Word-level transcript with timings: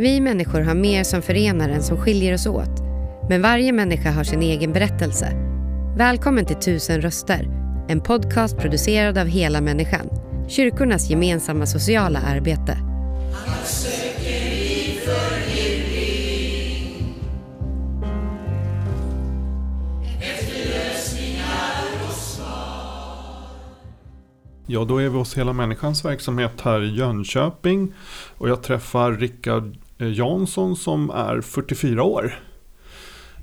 Vi 0.00 0.20
människor 0.20 0.60
har 0.60 0.74
mer 0.74 1.04
som 1.04 1.22
förenar 1.22 1.68
än 1.68 1.82
som 1.82 1.96
skiljer 1.96 2.34
oss 2.34 2.46
åt. 2.46 2.80
Men 3.28 3.42
varje 3.42 3.72
människa 3.72 4.10
har 4.10 4.24
sin 4.24 4.42
egen 4.42 4.72
berättelse. 4.72 5.32
Välkommen 5.96 6.46
till 6.46 6.56
Tusen 6.56 7.00
röster, 7.00 7.48
en 7.88 8.00
podcast 8.00 8.58
producerad 8.58 9.18
av 9.18 9.26
Hela 9.26 9.60
Människan. 9.60 10.08
Kyrkornas 10.48 11.10
gemensamma 11.10 11.66
sociala 11.66 12.18
arbete. 12.18 12.78
Ja, 24.66 24.84
då 24.84 24.98
är 24.98 25.08
vi 25.08 25.18
hos 25.18 25.38
Hela 25.38 25.52
Människans 25.52 26.04
verksamhet 26.04 26.60
här 26.60 26.82
i 26.82 26.96
Jönköping. 26.96 27.92
Och 28.38 28.48
jag 28.48 28.62
träffar 28.62 29.12
Rickard 29.12 29.76
Jansson 30.06 30.76
som 30.76 31.10
är 31.10 31.40
44 31.40 32.02
år. 32.02 32.38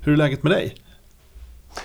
Hur 0.02 0.12
är 0.12 0.16
läget 0.16 0.42
med 0.42 0.52
dig? 0.52 0.74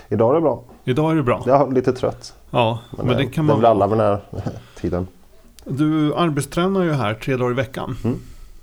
Idag 0.09 0.29
är 0.31 0.35
det 0.35 0.41
bra. 0.41 0.63
Idag 0.83 1.11
är 1.11 1.15
det 1.15 1.23
bra? 1.23 1.43
Jag 1.45 1.67
är 1.67 1.71
lite 1.71 1.93
trött. 1.93 2.33
Ja, 2.49 2.79
men, 2.97 3.07
men 3.07 3.17
det, 3.17 3.25
kan 3.25 3.45
man... 3.45 3.55
Det 3.55 3.59
är 3.59 3.61
väl 3.61 3.81
alla 3.81 3.87
med 3.87 3.97
den 3.97 4.07
här 4.07 4.51
tiden. 4.75 5.07
Du 5.65 6.15
arbetstränar 6.15 6.83
ju 6.83 6.91
här 6.91 7.13
tre 7.13 7.35
dagar 7.35 7.51
i 7.51 7.53
veckan. 7.53 7.95
Mm. 8.03 8.17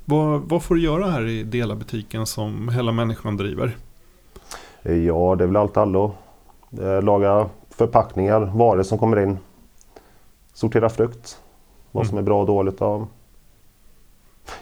Vad, 0.05 0.41
vad 0.41 0.63
får 0.63 0.75
du 0.75 0.81
göra 0.81 1.11
här 1.11 1.27
i 1.27 1.43
Dela-butiken 1.43 2.27
som 2.27 2.69
Hela 2.69 2.93
Människan 2.93 3.37
driver? 3.37 3.77
Ja, 4.83 5.35
det 5.39 5.45
är 5.45 5.47
väl 5.47 5.57
allt 5.57 5.77
allo. 5.77 6.15
Eh, 6.81 7.03
laga 7.03 7.49
förpackningar, 7.71 8.41
varor 8.41 8.83
som 8.83 8.99
kommer 8.99 9.23
in 9.23 9.39
sortera 10.59 10.89
frukt. 10.89 11.39
Vad 11.93 12.07
som 12.07 12.19
mm. 12.19 12.25
är 12.25 12.27
bra 12.27 12.41
och 12.41 12.47
dåligt. 12.47 12.83
Av. 12.83 13.07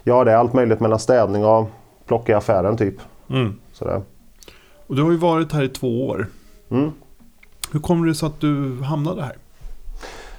Ja, 0.03 0.25
det 0.25 0.33
är 0.33 0.37
allt 0.37 0.53
möjligt 0.53 0.81
mellan 0.81 0.99
städning 0.99 1.45
och 1.45 1.69
plocka 2.07 2.33
i 2.33 2.35
affären 2.35 2.77
typ. 2.77 2.95
Mm. 3.29 3.55
Sådär. 3.73 4.02
Och 4.87 4.97
du 4.97 5.02
har 5.02 5.10
ju 5.10 5.16
varit 5.16 5.52
här 5.52 5.63
i 5.63 5.69
två 5.69 6.07
år. 6.07 6.27
Mm. 6.69 6.93
Hur 7.73 7.80
kommer 7.80 8.07
det 8.07 8.15
sig 8.15 8.27
att 8.27 8.41
du 8.41 8.83
hamnade 8.83 9.23
här? 9.23 9.37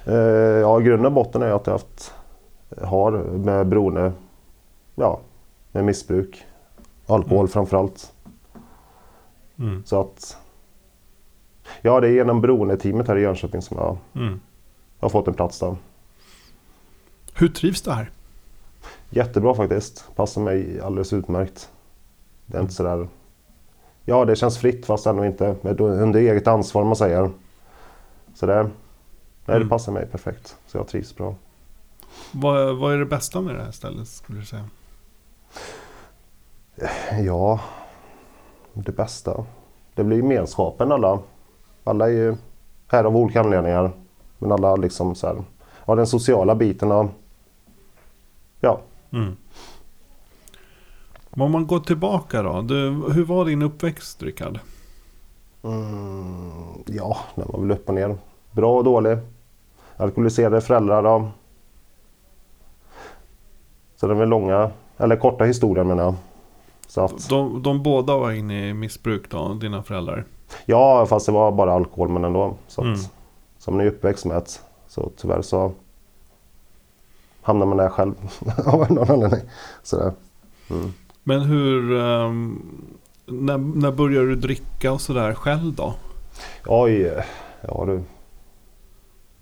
Eh, 0.05 0.59
ja, 0.59 0.79
grunden 0.79 1.05
och 1.05 1.11
botten 1.11 1.41
är 1.41 1.51
att 1.51 1.67
jag 1.67 1.73
haft, 1.73 2.13
har 2.81 3.11
med 3.11 3.67
beroende, 3.67 4.11
ja, 4.95 5.19
med 5.71 5.85
missbruk. 5.85 6.45
Alkohol 7.07 7.39
mm. 7.39 7.47
framförallt. 7.47 8.13
Mm. 9.59 9.83
Så 9.85 10.01
att, 10.01 10.37
ja 11.81 11.99
det 11.99 12.07
är 12.07 12.11
genom 12.11 12.41
beroendeteamet 12.41 13.07
här 13.07 13.17
i 13.17 13.21
Jönköping 13.21 13.61
som 13.61 13.77
jag 13.77 13.97
mm 14.15 14.39
har 14.99 15.09
fått 15.09 15.27
en 15.27 15.33
plats 15.33 15.59
där. 15.59 15.75
Hur 17.33 17.47
trivs 17.47 17.81
du 17.81 17.91
här? 17.91 18.09
Jättebra 19.09 19.53
faktiskt. 19.53 20.15
Passar 20.15 20.41
mig 20.41 20.81
alldeles 20.81 21.13
utmärkt. 21.13 21.69
Det 22.45 22.57
är 22.57 22.61
inte 22.61 22.73
sådär... 22.73 23.07
Ja, 24.05 24.25
det 24.25 24.35
känns 24.35 24.57
fritt 24.57 24.85
fast 24.85 25.05
ändå 25.05 25.25
inte 25.25 25.55
under 25.79 26.19
eget 26.19 26.47
ansvar 26.47 26.83
man 26.83 26.95
säger. 26.95 27.31
Så 28.33 28.45
det, 28.45 28.63
nej, 28.63 28.71
det 29.45 29.55
mm. 29.55 29.69
passar 29.69 29.91
mig 29.91 30.05
perfekt. 30.05 30.57
Så 30.67 30.77
jag 30.77 30.87
trivs 30.87 31.15
bra. 31.15 31.35
Vad, 32.31 32.77
vad 32.77 32.93
är 32.93 32.97
det 32.97 33.05
bästa 33.05 33.41
med 33.41 33.55
det 33.55 33.63
här 33.63 33.71
stället 33.71 34.07
skulle 34.07 34.39
du 34.39 34.45
säga? 34.45 34.65
Ja, 37.23 37.59
det 38.73 38.91
bästa. 38.91 39.45
Det 39.95 40.03
blir 40.03 40.17
gemenskapen 40.17 40.91
alla. 40.91 41.19
Alla 41.83 42.05
är 42.05 42.11
ju 42.13 42.35
här 42.87 43.03
av 43.03 43.17
olika 43.17 43.39
anledningar. 43.39 43.91
Men 44.39 44.51
alla 44.51 44.75
liksom 44.75 45.15
så 45.15 45.27
här, 45.27 45.43
ja 45.85 45.95
den 45.95 46.07
sociala 46.07 46.55
biten 46.55 46.91
av, 46.91 47.09
ja. 48.59 48.79
Mm. 49.11 49.37
Om 51.29 51.51
man 51.51 51.67
går 51.67 51.79
tillbaka 51.79 52.41
då, 52.41 52.61
du, 52.61 52.89
hur 53.13 53.25
var 53.25 53.45
din 53.45 53.61
uppväxt 53.61 54.23
Rickard? 54.23 54.59
Mm, 55.63 56.83
ja, 56.85 57.17
den 57.35 57.47
var 57.47 57.59
väl 57.59 57.71
upp 57.71 57.89
och 57.89 57.95
ner. 57.95 58.17
Bra 58.51 58.77
och 58.77 58.83
dålig. 58.83 59.17
Alkoholiserade 59.97 60.61
föräldrar 60.61 61.03
då. 61.03 61.29
Så 63.95 64.07
den 64.07 64.19
är 64.19 64.25
långa, 64.25 64.71
eller 64.97 65.15
korta 65.15 65.43
historien 65.43 65.87
menar 65.87 66.03
jag. 66.03 66.15
Så 66.87 67.01
att, 67.01 67.29
de, 67.29 67.63
de 67.63 67.83
båda 67.83 68.17
var 68.17 68.31
inne 68.31 68.69
i 68.69 68.73
missbruk 68.73 69.31
då, 69.31 69.53
dina 69.53 69.83
föräldrar? 69.83 70.25
Ja, 70.65 71.05
fast 71.05 71.25
det 71.25 71.31
var 71.31 71.51
bara 71.51 71.73
alkohol 71.73 72.09
men 72.09 72.23
ändå. 72.23 72.55
Så 72.67 72.81
att, 72.81 72.87
mm 72.87 72.99
som 73.67 73.77
man 73.77 73.85
är 73.85 73.89
uppväxt 73.89 74.25
med. 74.25 74.43
Så 74.87 75.11
tyvärr 75.17 75.41
så 75.41 75.71
hamnar 77.47 77.65
man 77.65 77.77
där 77.77 77.89
själv 77.89 78.13
av 78.65 78.91
någon 78.91 79.11
anledning. 79.11 79.41
Sådär. 79.83 80.13
Mm. 80.69 80.93
Men 81.23 81.41
hur, 81.41 81.91
um, 81.91 82.61
när, 83.25 83.57
när 83.57 83.91
började 83.91 84.27
du 84.27 84.35
dricka 84.35 84.91
och 84.91 85.01
sådär 85.01 85.33
själv 85.33 85.73
då? 85.73 85.93
Oj, 86.65 87.23
ja 87.61 87.85
du. 87.85 88.01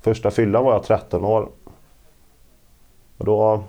Första 0.01 0.31
fyllan 0.31 0.63
var 0.63 0.73
jag 0.73 0.83
13 0.83 1.25
år. 1.25 1.49
Och 3.17 3.25
då 3.25 3.63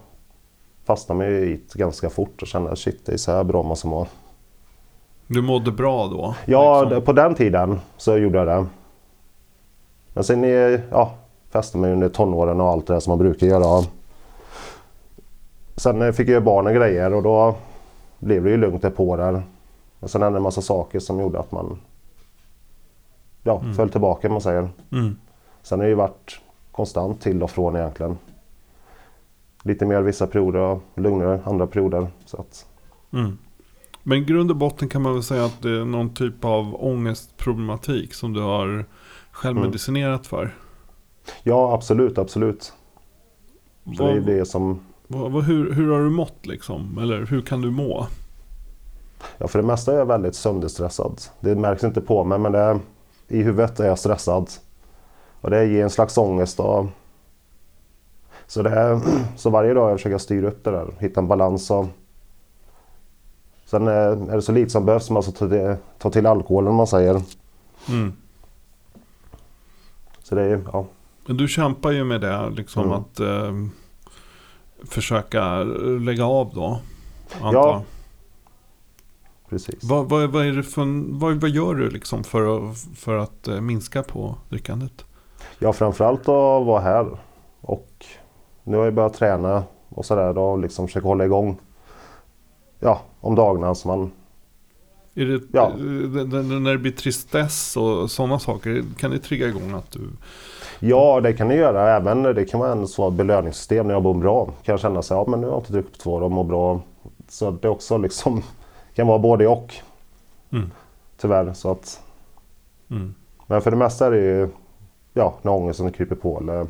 fastnade 0.84 1.19
man 1.19 1.26
ju 1.26 1.36
i 1.36 1.60
det 1.72 1.78
ganska 1.78 2.10
fort 2.10 2.42
och 2.42 2.48
kände 2.48 2.76
shit 2.76 3.06
det 3.06 3.12
är 3.12 3.16
så 3.16 3.32
här 3.32 3.44
bra 3.44 3.62
man 3.62 3.76
ska 3.76 3.88
må. 3.88 4.06
Du 5.26 5.42
mådde 5.42 5.72
bra 5.72 6.06
då? 6.06 6.34
Ja, 6.44 6.82
liksom. 6.82 7.04
på 7.04 7.12
den 7.12 7.34
tiden 7.34 7.80
så 7.96 8.16
gjorde 8.16 8.38
jag 8.38 8.46
det. 8.46 8.66
Men 10.14 10.25
sen 10.25 10.42
ja, 10.91 11.14
fäste 11.50 11.78
mig 11.78 11.92
under 11.92 12.08
tonåren 12.08 12.60
och 12.60 12.69
allt 12.69 12.86
det 12.86 12.92
där 12.92 13.00
som 13.00 13.10
man 13.10 13.19
brukar 13.19 13.46
göra. 13.46 13.84
Sen 15.76 16.12
fick 16.12 16.28
jag 16.28 16.44
barn 16.44 16.66
och 16.66 16.75
grejer 16.75 17.14
och 17.14 17.22
då 17.22 17.56
blev 18.19 18.44
det 18.44 18.50
ju 18.50 18.56
lugnt 18.56 18.84
ett 18.84 18.97
på 18.97 19.16
där. 19.16 19.42
Och 20.00 20.10
sen 20.10 20.22
hände 20.22 20.37
en 20.37 20.42
massa 20.42 20.62
saker 20.62 20.98
som 20.98 21.20
gjorde 21.20 21.38
att 21.38 21.53
man 21.53 21.78
ja, 23.42 23.60
mm. 23.60 23.75
föll 23.75 23.91
tillbaka 23.91 24.28
man 24.28 24.41
säger. 24.41 24.69
Mm. 24.92 25.16
Sen 25.62 25.78
har 25.78 25.84
det 25.84 25.91
ju 25.91 25.94
varit 25.94 26.41
konstant 26.72 27.20
till 27.20 27.42
och 27.42 27.50
från 27.50 27.76
egentligen. 27.76 28.19
Lite 29.62 29.87
mer 29.87 30.00
vissa 30.00 30.26
perioder 30.26 30.60
och 30.60 30.82
lugnare 30.94 31.41
andra 31.44 31.66
perioder. 31.66 32.08
Så 32.25 32.37
att... 32.37 32.66
Mm. 33.12 33.38
Men 34.03 34.19
i 34.19 34.25
grund 34.25 34.50
och 34.50 34.56
botten 34.56 34.88
kan 34.88 35.03
man 35.03 35.12
väl 35.14 35.22
säga 35.22 35.44
att 35.44 35.62
det 35.62 35.70
är 35.70 35.84
någon 35.84 36.14
typ 36.14 36.44
av 36.44 36.84
ångestproblematik 36.84 38.14
som 38.14 38.32
du 38.32 38.41
har 38.41 38.84
självmedicinerat 39.31 40.26
för? 40.26 40.54
Ja, 41.43 41.75
absolut, 41.75 42.19
absolut. 42.19 42.72
Vad, 43.84 44.08
det 44.08 44.12
är 44.12 44.20
det 44.20 44.47
som... 44.47 44.81
Vad, 45.09 45.44
hur, 45.44 45.72
hur 45.72 45.93
har 45.93 46.00
du 46.00 46.11
mått 46.11 46.47
liksom? 46.47 46.99
Eller 47.03 47.27
hur 47.27 47.43
kan 47.43 47.61
du 47.61 47.71
må? 47.71 48.06
Ja, 49.39 49.49
för 49.49 49.59
det 49.59 49.67
mesta 49.67 49.93
är 49.93 49.99
jag 49.99 50.06
väldigt 50.06 50.34
sönderstressad. 50.34 51.21
Det 51.41 51.55
märks 51.55 51.84
inte 51.84 52.00
på 52.00 52.25
mig, 52.25 52.39
men 52.39 52.53
det 52.53 52.59
är, 52.59 52.81
i 53.28 53.43
huvudet 53.43 53.81
är 53.81 53.87
jag 53.87 53.99
stressad. 53.99 54.50
Och 55.41 55.50
det 55.50 55.65
ger 55.65 55.83
en 55.83 55.91
slags 55.91 56.19
ångest. 56.19 56.61
Och, 56.61 56.87
så, 58.47 58.62
det 58.62 58.71
är, 58.71 59.00
så 59.37 59.50
varje 59.50 59.75
dag 59.75 59.91
jag 59.91 59.99
försöker 59.99 60.19
styra 60.19 60.49
upp 60.49 60.65
det 60.65 60.71
där, 60.71 60.94
hitta 60.99 61.21
en 61.21 61.28
balans. 61.28 61.71
Och, 61.71 61.87
sen 63.65 63.88
är, 63.88 64.17
det 64.17 64.43
så 64.43 64.53
lite 64.53 64.71
som 64.71 64.87
behövs 64.87 65.06
som 65.06 65.17
alltså 65.17 65.33
ta 65.33 65.49
till, 65.49 65.77
ta 65.99 66.11
till 66.11 66.27
alkoholen 66.27 66.75
man 66.75 66.87
säger. 66.87 67.23
Mm. 67.88 68.12
Så 70.23 70.34
det 70.34 70.43
är 70.43 70.62
ja. 70.73 70.87
Du 71.27 71.49
kämpar 71.49 71.91
ju 71.91 72.05
med 72.05 72.21
det, 72.21 72.50
liksom 72.50 72.83
mm. 72.83 72.93
att 72.93 73.21
eh, 73.21 73.53
försöka 74.84 75.62
lägga 76.00 76.25
av 76.25 76.50
då. 76.54 76.81
Antar. 77.41 77.53
Ja. 77.53 77.82
Precis. 79.48 79.84
Vad, 79.84 80.09
vad, 80.09 80.31
vad, 80.31 80.47
är 80.47 80.53
det 80.53 80.62
för, 80.62 81.19
vad, 81.19 81.41
vad 81.41 81.50
gör 81.50 81.75
du 81.75 81.91
liksom 81.91 82.25
för, 82.25 82.70
att, 82.70 82.78
för 82.97 83.19
att 83.19 83.48
eh, 83.48 83.60
minska 83.60 84.03
på 84.03 84.34
drickandet? 84.48 85.04
Ja, 85.59 85.72
framförallt 85.72 86.20
att 86.20 86.66
vara 86.66 86.81
här. 86.81 87.19
Och 87.60 88.06
nu 88.64 88.76
har 88.76 88.84
jag 88.84 88.94
börjat 88.94 89.14
träna 89.14 89.64
och 89.88 90.04
sådär 90.04 90.38
och 90.38 90.59
liksom 90.59 90.87
försöka 90.87 91.08
hålla 91.08 91.25
igång. 91.25 91.58
Ja, 92.81 93.00
om 93.20 93.34
dagarna 93.34 93.75
så 93.75 93.88
man 93.88 94.11
är 95.14 95.26
det, 95.26 95.43
ja. 95.52 95.73
När 95.76 96.73
det 96.73 96.78
blir 96.78 96.93
tristess 96.93 97.76
och 97.76 98.11
sådana 98.11 98.38
saker, 98.38 98.84
kan 98.99 99.11
det 99.11 99.19
trigga 99.19 99.49
igång 99.49 99.73
att 99.73 99.90
du... 99.90 100.00
Ja, 100.81 101.20
det 101.20 101.32
kan 101.32 101.49
det 101.49 101.55
göra. 101.55 101.96
Även 101.96 102.23
det 102.23 102.44
kan 102.44 102.61
vara 102.61 102.73
en 102.73 102.87
sån 102.87 103.17
belöningssystem 103.17 103.87
när 103.87 103.94
jag 103.94 104.02
mår 104.02 104.14
bra. 104.14 104.44
Kan 104.44 104.73
jag 104.73 104.81
känna 104.81 105.02
sig, 105.02 105.17
ja 105.17 105.25
men 105.28 105.40
nu 105.40 105.46
har 105.46 105.55
jag 105.55 105.61
inte 105.61 105.73
druckit 105.73 105.93
på 105.93 105.99
två 105.99 106.12
år 106.12 106.20
och 106.20 106.31
mår 106.31 106.44
bra. 106.44 106.81
Så 107.28 107.50
det 107.50 107.69
också 107.69 107.99
liksom 107.99 108.43
kan 108.94 109.06
vara 109.06 109.19
både 109.19 109.46
och. 109.46 109.75
Mm. 110.52 110.70
Tyvärr. 111.20 111.52
Så 111.52 111.70
att, 111.70 112.00
mm. 112.90 113.14
Men 113.46 113.62
för 113.62 113.70
det 113.70 113.76
mesta 113.76 114.06
är 114.06 114.11
det 114.11 114.17
ju 114.17 114.49
ja, 115.14 115.34
när 115.43 115.52
ångesten 115.52 115.93
kryper 115.93 116.17
på. 116.17 116.38
Eller, 116.40 116.67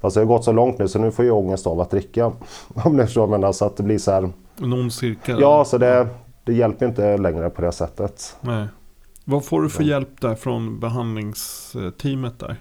fast 0.00 0.14
det 0.14 0.20
har 0.20 0.26
gått 0.26 0.44
så 0.44 0.52
långt 0.52 0.78
nu 0.78 0.88
så 0.88 0.98
nu 0.98 1.10
får 1.10 1.24
jag 1.24 1.36
ångest 1.36 1.66
av 1.66 1.80
att 1.80 1.90
dricka. 1.90 2.26
Om 2.84 2.96
ni 2.96 3.04
förstår 3.04 3.20
vad 3.20 3.34
jag 3.34 3.40
menar. 3.40 3.52
Så 3.52 3.64
att 3.64 3.76
det 3.76 3.82
blir 3.82 3.98
så 3.98 4.10
här. 4.10 4.30
Någon 4.56 4.90
cirkel? 4.90 5.40
Ja, 5.40 5.64
så 5.64 5.78
det, 5.78 6.08
det 6.44 6.54
hjälper 6.54 6.86
inte 6.86 7.16
längre 7.16 7.50
på 7.50 7.62
det 7.62 7.72
sättet. 7.72 8.36
Nej. 8.40 8.66
Vad 9.24 9.44
får 9.44 9.62
du 9.62 9.70
för 9.70 9.84
hjälp 9.84 10.20
där 10.20 10.34
från 10.34 10.80
behandlingsteamet 10.80 12.38
där? 12.38 12.56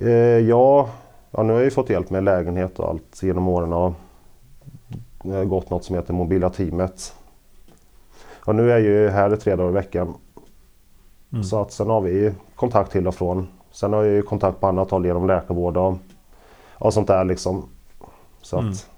Eh, 0.00 0.38
ja, 0.48 0.88
ja, 1.30 1.42
nu 1.42 1.52
har 1.52 1.60
jag 1.60 1.64
ju 1.64 1.70
fått 1.70 1.90
hjälp 1.90 2.10
med 2.10 2.24
lägenhet 2.24 2.78
och 2.78 2.88
allt 2.88 3.22
genom 3.22 3.48
åren. 3.48 3.72
Och 3.72 3.92
eh, 5.24 5.44
gått 5.44 5.70
något 5.70 5.84
som 5.84 5.96
heter 5.96 6.12
Mobila 6.12 6.50
teamet. 6.50 7.14
Och 8.44 8.54
nu 8.54 8.62
är 8.62 8.68
jag 8.68 8.80
ju 8.80 9.08
här 9.08 9.36
tre 9.36 9.56
dagar 9.56 9.70
i 9.70 9.72
veckan. 9.72 10.14
Mm. 11.32 11.44
Så 11.44 11.60
att 11.60 11.72
sen 11.72 11.90
har 11.90 12.00
vi 12.00 12.32
kontakt 12.54 12.92
till 12.92 13.08
och 13.08 13.14
från. 13.14 13.48
Sen 13.70 13.92
har 13.92 14.04
jag 14.04 14.14
ju 14.14 14.22
kontakt 14.22 14.60
på 14.60 14.66
annat 14.66 14.90
håll 14.90 15.06
genom 15.06 15.26
läkarvård 15.26 15.76
och, 15.76 15.96
och 16.72 16.94
sånt 16.94 17.08
där 17.08 17.24
liksom. 17.24 17.68
Så 18.42 18.56
att, 18.56 18.90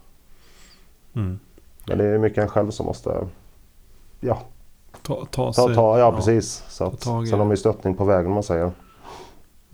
Mm. 1.14 1.26
Mm. 1.26 1.38
Men 1.86 1.98
det 1.98 2.04
är 2.04 2.18
mycket 2.18 2.42
en 2.42 2.48
själv 2.48 2.70
som 2.70 2.86
måste 2.86 3.26
ja, 4.20 4.38
Ta, 5.02 5.14
ta, 5.14 5.26
ta, 5.30 5.52
sig, 5.52 5.74
ta 5.74 5.98
ja, 5.98 6.12
precis. 6.12 6.64
Så 6.68 6.84
att, 6.84 7.02
sen 7.02 7.32
har 7.32 7.38
man 7.38 7.50
ju 7.50 7.56
stöttning 7.56 7.94
på 7.94 8.04
vägen 8.04 8.26
om 8.26 8.32
man 8.32 8.42
säger. 8.42 8.70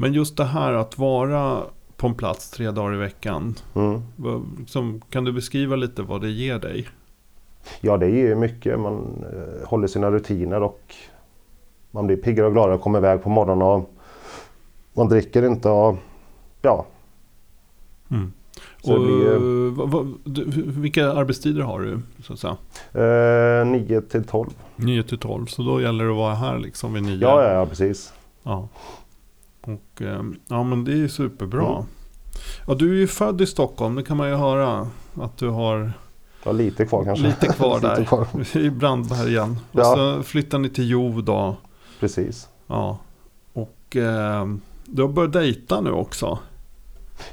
Men 0.01 0.13
just 0.13 0.37
det 0.37 0.45
här 0.45 0.73
att 0.73 0.99
vara 0.99 1.63
på 1.97 2.07
en 2.07 2.15
plats 2.15 2.51
tre 2.51 2.71
dagar 2.71 2.95
i 2.95 2.97
veckan. 2.99 3.55
Mm. 3.75 4.03
vad- 4.17 4.59
Liksom, 4.59 5.01
kan 5.11 5.25
du 5.25 5.33
beskriva 5.33 5.77
lite 5.77 6.03
vad 6.03 6.21
det 6.21 6.31
ger 6.31 6.59
dig? 6.59 6.89
Ja 7.81 7.97
det 7.97 8.11
ger 8.11 8.27
ju 8.29 8.35
mycket. 8.35 8.81
Man 8.81 9.25
eh, 9.33 9.69
håller 9.69 9.87
sina 9.87 10.11
rutiner 10.11 10.63
och 10.63 10.95
man 11.91 12.07
blir 12.07 12.17
piggare 12.17 12.47
och 12.47 12.53
gladare 12.53 12.75
och 12.75 12.81
kommer 12.81 12.99
iväg 12.99 13.23
på 13.23 13.29
morgonen. 13.29 13.63
Och 13.63 13.91
man 14.93 15.09
dricker 15.09 15.43
inte 15.47 15.69
och 15.69 15.97
ja. 16.63 16.87
Mm. 18.11 18.33
Och, 18.85 19.01
blir 19.01 19.71
vad, 19.71 19.91
vad, 19.91 20.15
du, 20.25 20.45
vilka 20.67 21.13
arbetstider 21.13 21.63
har 21.63 21.81
du? 21.81 22.01
Så 22.25 22.33
att 22.33 22.39
säga? 22.39 22.57
eh, 23.61 23.67
9 23.67 24.01
till 24.01 24.25
12. 24.25 24.51
9 24.77 25.03
till 25.03 25.19
12, 25.19 25.47
så 25.47 25.63
då 25.63 25.81
gäller 25.81 26.05
det 26.05 26.11
att 26.11 26.17
vara 26.17 26.35
här 26.35 26.59
liksom 26.59 26.93
vid 26.95 27.03
9. 27.03 27.15
Ja, 27.21 27.43
ja, 27.45 27.53
ja 27.53 27.67
precis. 27.67 28.13
Ja. 28.43 28.69
Och 29.75 30.03
eh, 30.03 30.23
ja 30.49 30.63
men 30.63 30.85
det 30.85 30.93
är 31.05 31.09
superbra. 31.09 31.69
Mm. 31.73 31.83
Ja 32.67 32.75
du 32.75 32.91
är 32.91 32.95
ju 32.97 33.07
född 33.07 33.41
i 33.41 33.47
Stockholm, 33.47 33.95
det 33.95 34.03
kan 34.03 34.17
man 34.17 34.29
ju 34.29 34.35
höra. 34.35 34.89
Att 35.21 35.37
du 35.39 35.49
har 35.49 35.93
Ja, 36.45 36.53
lite 36.53 36.87
kvar 36.87 37.05
kanske. 37.05 37.27
lite 37.27 37.47
kvar 37.47 37.81
där. 37.83 37.91
lite 37.97 38.05
kvar. 38.09 38.27
I 38.57 38.71
Brandbergen. 38.71 39.59
Och 39.73 39.81
Ja. 39.81 39.95
så 39.95 40.23
flyttar 40.23 40.59
ni 40.59 40.69
till 40.71 40.91
Jo 40.91 41.21
då. 41.21 41.57
Precis. 42.01 42.49
Ja. 42.67 42.99
Och 43.53 43.97
eh, 43.97 44.47
du 44.87 45.03
har 45.03 45.09
börjat 45.09 45.33
dejta 45.33 45.81
nu 45.81 45.91
också. 45.91 46.39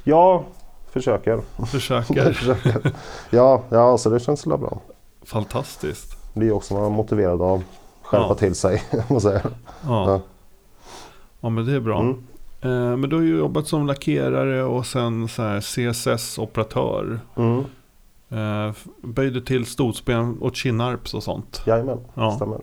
Ja, 0.04 0.44
försöker. 0.92 1.42
Försöker. 1.66 2.34
försöker. 2.34 2.92
Ja, 3.30 3.64
ja, 3.70 3.98
så 3.98 4.10
det 4.10 4.20
känns 4.20 4.48
väl 4.48 4.58
bra. 4.60 4.82
Fantastiskt. 5.26 6.34
Blir 6.34 6.52
också 6.52 6.74
man 6.74 6.92
motiverad 6.92 7.42
av 7.42 7.64
skärpa 8.02 8.26
Ja. 8.30 8.36
till 8.36 8.56
sig. 8.56 8.84
Ja. 8.92 9.42
Ja. 9.88 10.22
Ja 11.46 11.50
men 11.50 11.66
det 11.66 11.72
är 11.76 11.80
bra. 11.80 12.00
Mm. 12.00 12.16
Eh, 12.62 12.98
men 12.98 13.10
du 13.10 13.16
har 13.16 13.24
ju 13.24 13.38
jobbat 13.38 13.68
som 13.68 13.88
lackerare 13.88 14.64
och 14.64 14.86
sen 14.86 15.28
så 15.28 15.42
här 15.42 15.60
CSS-operatör. 15.62 17.20
Mm. 17.36 17.60
Eh, 18.30 18.74
böjde 19.02 19.42
till 19.42 19.66
stolsben 19.66 20.38
åt 20.42 20.56
Kinnarps 20.56 21.14
och 21.14 21.24
sånt. 21.24 21.62
Jajamän, 21.66 22.00
Ja. 22.14 22.32
stämmer. 22.32 22.60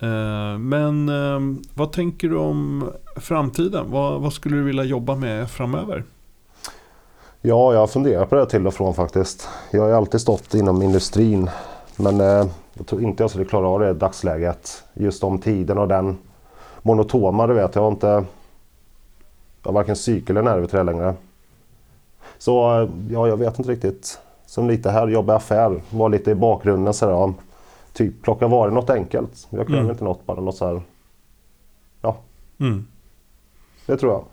Eh, 0.00 0.58
men 0.58 1.08
eh, 1.08 1.56
vad 1.74 1.92
tänker 1.92 2.28
du 2.28 2.36
om 2.36 2.90
framtiden? 3.16 3.84
Vad, 3.90 4.20
vad 4.20 4.32
skulle 4.32 4.56
du 4.56 4.62
vilja 4.62 4.84
jobba 4.84 5.14
med 5.14 5.50
framöver? 5.50 6.04
Ja, 7.40 7.72
jag 7.72 7.80
har 7.80 7.86
funderat 7.86 8.30
på 8.30 8.36
det 8.36 8.46
till 8.46 8.66
och 8.66 8.74
från 8.74 8.94
faktiskt. 8.94 9.48
Jag 9.70 9.80
har 9.80 9.88
ju 9.88 9.94
alltid 9.94 10.20
stått 10.20 10.54
inom 10.54 10.82
industrin. 10.82 11.50
Men 11.96 12.20
eh, 12.20 12.46
jag 12.74 12.86
tror 12.86 13.02
inte 13.02 13.22
jag 13.22 13.30
skulle 13.30 13.44
klara 13.44 13.68
av 13.68 13.80
det 13.80 13.90
i 13.90 13.94
dagsläget. 13.94 14.84
Just 14.94 15.24
om 15.24 15.38
tiden 15.38 15.78
och 15.78 15.88
den 15.88 16.18
monotoma, 16.84 17.46
du 17.46 17.54
vet. 17.54 17.74
Jag 17.74 17.82
har 17.82 17.88
inte... 17.90 18.06
Jag 19.62 19.68
har 19.68 19.72
varken 19.72 19.94
psyke 19.94 20.32
eller 20.32 20.42
nerver 20.42 20.66
till 20.66 20.76
det 20.76 20.82
längre. 20.82 21.14
Så 22.38 22.52
ja, 23.10 23.28
jag 23.28 23.36
vet 23.36 23.58
inte 23.58 23.70
riktigt. 23.70 24.18
Som 24.46 24.68
lite 24.68 24.90
här, 24.90 25.08
jobba 25.08 25.32
i 25.32 25.36
affär. 25.36 25.82
Var 25.90 26.08
lite 26.08 26.30
i 26.30 26.34
bakgrunden 26.34 26.94
sådär. 26.94 27.12
ja. 27.12 27.34
Typ 27.92 28.22
plocka 28.22 28.46
varor, 28.48 28.70
något 28.70 28.90
enkelt. 28.90 29.46
Jag 29.50 29.66
kräver 29.66 29.80
Mm. 29.80 29.90
inte 29.90 30.04
något, 30.04 30.26
bara 30.26 30.40
något 30.40 30.56
så 30.56 30.66
här. 30.66 30.82
Mm. 32.60 32.86
Det 33.86 33.96
tror 33.96 34.12
jag. 34.12 34.24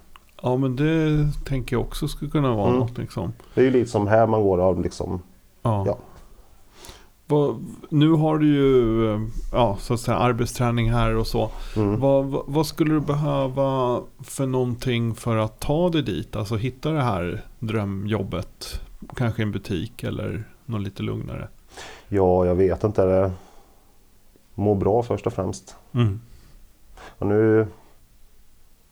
Ja 0.42 0.58
men 0.58 0.76
det 0.76 1.28
tänker 1.46 1.76
jag 1.76 1.82
också 1.84 2.08
skulle 2.08 2.32
kunna 2.32 2.56
vara 2.56 2.68
Mm. 2.68 2.80
något 2.80 2.98
liksom. 2.98 3.34
Det 3.54 3.62
är 3.62 3.66
ju 3.66 3.72
lite 3.72 3.90
som 3.92 4.08
här 4.08 4.28
man 4.28 4.44
går 4.44 4.58
av 4.62 4.82
liksom. 4.82 5.22
Ja. 5.62 5.84
Ja. 5.88 5.98
Nu 7.90 8.12
har 8.12 8.38
du 8.38 8.48
ju 8.48 9.30
ja, 9.52 9.78
så 9.80 9.94
att 9.94 10.00
säga, 10.00 10.18
arbetsträning 10.18 10.92
här 10.92 11.16
och 11.16 11.28
så. 11.28 11.50
Mm. 11.76 12.00
Vad, 12.00 12.44
vad, 12.48 12.66
skulle 12.66 12.94
du 12.94 13.00
behöva 13.00 14.02
för 14.24 14.46
någonting 14.46 15.16
för 15.16 15.38
att 15.38 15.60
ta 15.60 15.90
dig 15.90 16.02
dit? 16.02 16.36
Alltså 16.36 16.56
hitta 16.56 16.92
det 16.92 17.02
här 17.02 17.46
drömjobbet. 17.60 18.82
Kanske 19.16 19.42
i 19.42 19.44
en 19.44 19.52
butik 19.52 20.04
eller 20.04 20.44
något 20.66 20.82
lite 20.82 21.04
lugnare. 21.04 21.48
Ja, 22.08 22.46
jag 22.46 22.56
vet 22.56 22.84
inte. 22.84 23.06
Det 23.06 23.32
må 24.56 24.76
bra 24.76 25.04
först 25.04 25.28
och 25.28 25.34
främst. 25.34 25.76
Mm. 25.94 26.20
Och 27.18 27.28
nu, 27.28 27.68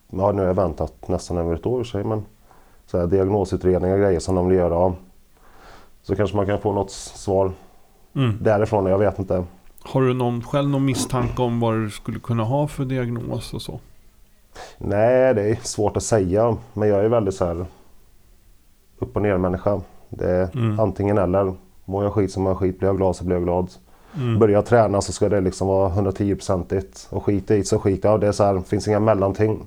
ja, 0.10 0.32
nu 0.32 0.42
har 0.42 0.48
jag 0.48 0.54
väntat 0.54 1.08
nästan 1.08 1.38
över 1.38 1.56
ett 1.56 1.66
år 1.66 1.82
i 1.82 1.86
sig, 1.86 2.04
men 2.04 2.26
så 2.86 3.00
här, 3.00 3.08
diagnosutredningar 3.08 3.96
och 3.96 4.02
grejer 4.02 4.20
som 4.20 4.36
de 4.36 4.48
vill 4.48 4.58
göra. 4.58 4.94
Så 6.02 6.16
kanske 6.16 6.36
man 6.36 6.46
kan 6.46 6.62
få 6.62 6.74
något 6.74 6.92
svar 6.92 7.52
Mm. 8.24 8.38
därifrån, 8.42 8.86
jag 8.86 8.98
vet 9.00 9.20
inte. 9.20 9.44
Har 9.84 10.02
du 10.02 10.14
någon, 10.14 10.44
själv 10.44 10.70
någon 10.70 10.86
misstanke 10.86 11.42
om 11.42 11.60
vad 11.60 11.74
du 11.76 11.90
skulle 11.90 12.20
kunna 12.20 12.44
ha 12.44 12.68
för 12.68 12.86
diagnos 12.86 13.54
och 13.54 13.62
så? 13.62 13.80
Nej, 14.78 15.34
det 15.34 15.42
är 15.50 15.56
svårt 15.56 15.98
att 15.98 16.04
säga, 16.04 16.58
men 16.74 16.90
jag 16.90 17.06
är 17.06 17.10
väldigt 17.10 17.36
så 17.36 17.46
här 17.46 17.66
upp 19.00 19.16
och 19.16 19.22
ner 19.22 19.38
människa. 19.38 19.82
Det 20.10 20.30
är 20.32 20.50
Mm. 20.58 20.80
antingen 20.80 21.18
eller. 21.18 21.54
Mår 21.86 22.04
jag 22.04 22.14
skit 22.14 22.32
så 22.32 22.40
mår 22.40 22.50
jag 22.52 22.58
skit, 22.58 22.80
blir 22.80 22.90
jag 22.90 22.98
glad 22.98 23.16
så 23.16 23.24
blir 23.26 23.36
jag 23.36 23.44
glad. 23.44 23.72
Mm. 24.16 24.40
Börjar 24.40 24.54
jag 24.56 24.66
träna 24.66 25.02
så 25.02 25.12
ska 25.12 25.30
det 25.30 25.42
liksom 25.42 25.68
vara 25.68 25.90
110-procentigt. 25.90 27.08
Och 27.10 27.24
skiter 27.24 27.56
i 27.56 27.64
så 27.64 27.80
skiter 27.80 28.10
jag. 28.10 28.20
Det 28.22 28.28
är 28.28 28.32
så 28.32 28.44
här, 28.44 28.60
finns 28.62 28.88
inga 28.88 29.00
mellanting. 29.00 29.60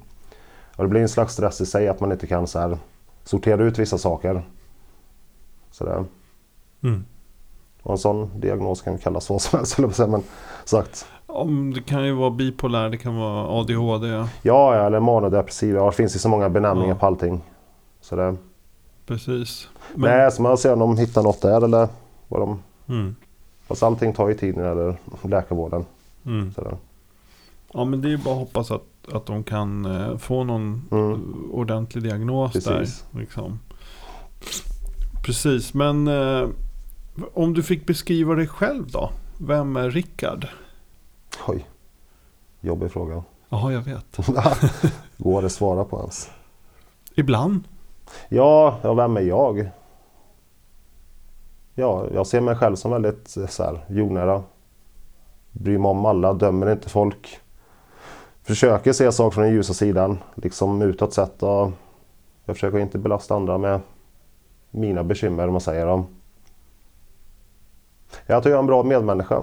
Och 0.77 0.85
det 0.85 0.89
blir 0.89 1.01
en 1.01 1.09
slags 1.09 1.33
stress 1.33 1.61
i 1.61 1.67
sig 1.67 1.89
att 1.89 2.01
man 2.01 2.13
inte 2.13 2.27
kan 2.27 2.47
så 2.47 2.59
här, 2.59 2.79
sortera 3.25 3.63
ut 3.65 3.79
vissa 3.79 3.99
saker. 3.99 4.43
Så 5.71 5.85
där. 5.85 6.05
Mm. 6.83 7.05
Och 7.83 7.93
en 7.93 7.99
sån 7.99 8.41
diagnos 8.41 8.83
kan 8.83 8.99
kallas 8.99 9.31
vad 9.31 9.41
som 9.43 9.59
helst, 9.59 9.79
jag 9.79 9.95
säga, 9.95 10.09
men 10.09 10.23
sagt. 10.65 11.07
Om 11.27 11.75
det 11.75 11.81
kan 11.83 12.05
ju 12.07 12.13
vara 12.13 12.31
bipolär, 12.31 12.89
det 12.91 12.97
kan 12.99 13.17
vara 13.17 13.61
ADHD. 13.61 14.09
Ja, 14.09 14.29
ja, 14.43 14.75
eller 14.87 15.01
manodepressiv. 15.01 15.75
Ja, 15.75 15.87
det 15.87 15.93
finns 15.93 16.15
ju 16.15 16.19
så 16.19 16.29
många 16.29 16.49
benämningar 16.49 16.89
Ja. 16.95 16.99
på 17.01 17.07
allting. 17.07 17.41
Så 18.01 18.17
det, 18.17 18.37
Precis. 19.07 19.69
Men, 19.95 20.11
Nej, 20.11 20.33
så 20.33 20.43
man 20.43 20.59
ser 20.59 20.73
om 20.73 20.79
de 20.79 20.97
hittar 20.99 21.23
något 21.23 21.41
där 21.41 21.65
eller 21.65 21.89
vad 22.29 22.41
de... 22.41 22.63
mm. 22.89 23.17
Fast 23.67 23.83
allting 23.83 24.13
tar 24.13 24.29
ju 24.29 24.35
tid 24.35 24.57
när 24.57 24.63
det 24.63 24.69
gäller 24.69 24.97
läkarvården. 25.23 25.85
Mm. 26.27 26.53
Så 26.55 26.61
där. 26.65 26.77
Ja 27.73 27.85
men 27.85 28.03
det 28.03 28.09
är 28.09 28.11
ju 28.11 28.17
bara 28.19 28.35
att 28.35 28.41
hoppas 28.41 28.71
att, 28.71 28.83
att 29.13 29.27
de 29.27 29.43
kan 29.45 29.85
eh, 29.85 30.17
få 30.17 30.45
någon 30.45 30.83
Mm. 30.91 31.51
ordentlig 31.53 32.03
diagnos 32.05 32.53
Precis. 32.53 33.05
där. 33.13 33.21
Liksom. 33.21 33.59
Precis, 35.25 35.75
men 35.75 36.09
eh, 36.09 36.49
om 37.35 37.55
du 37.55 37.63
fick 37.63 37.87
beskriva 37.87 38.35
dig 38.35 38.47
själv 38.47 38.91
då? 38.91 39.11
Vem 39.39 39.77
är 39.77 39.91
Rickard? 39.91 40.49
Oj. 41.47 41.67
Jobbig 42.61 42.93
fråga. 42.93 43.23
Ja, 43.49 43.73
jag 43.73 43.81
vet. 43.81 44.17
Går 45.17 45.41
det 45.43 45.47
att 45.47 45.53
svara 45.53 45.85
på 45.85 45.99
ens? 45.99 46.31
Ibland. 47.15 47.69
Ja, 48.29 48.79
ja, 48.83 48.95
vem 48.95 49.17
är 49.17 49.21
jag? 49.21 49.71
Ja, 51.75 52.07
jag 52.15 52.27
ser 52.27 52.41
mig 52.41 52.57
själv 52.57 52.77
som 52.77 52.91
väldigt 52.91 53.37
eh, 53.37 53.47
så 53.47 53.63
här, 53.63 53.85
jordnära. 53.89 54.43
Bryr 55.53 55.79
mig 55.79 55.89
om 55.89 56.07
alla, 56.07 56.33
dömer 56.33 56.73
inte 56.73 56.89
folk. 56.89 57.39
Försöker 58.43 58.93
se 58.93 59.13
saker 59.13 59.35
från 59.35 59.45
den 59.45 59.53
ljusa 59.53 59.75
sidan, 59.75 60.19
liksom 60.35 60.83
utåt 60.83 61.15
sett. 61.15 61.43
Och 61.43 61.71
jag 62.45 62.57
försöker 62.57 62.79
inte 62.79 62.99
belasta 62.99 63.35
andra 63.35 63.59
med 63.59 63.81
mina 64.71 65.05
bekymmer, 65.05 65.47
om 65.47 65.53
man 65.53 65.61
säger 65.61 65.87
dem. 65.87 66.07
Jag 68.33 68.43
tror 68.43 68.51
jag 68.51 68.59
är 68.59 68.63
en 68.63 68.67
bra 68.67 68.83
medmänniska. 68.83 69.43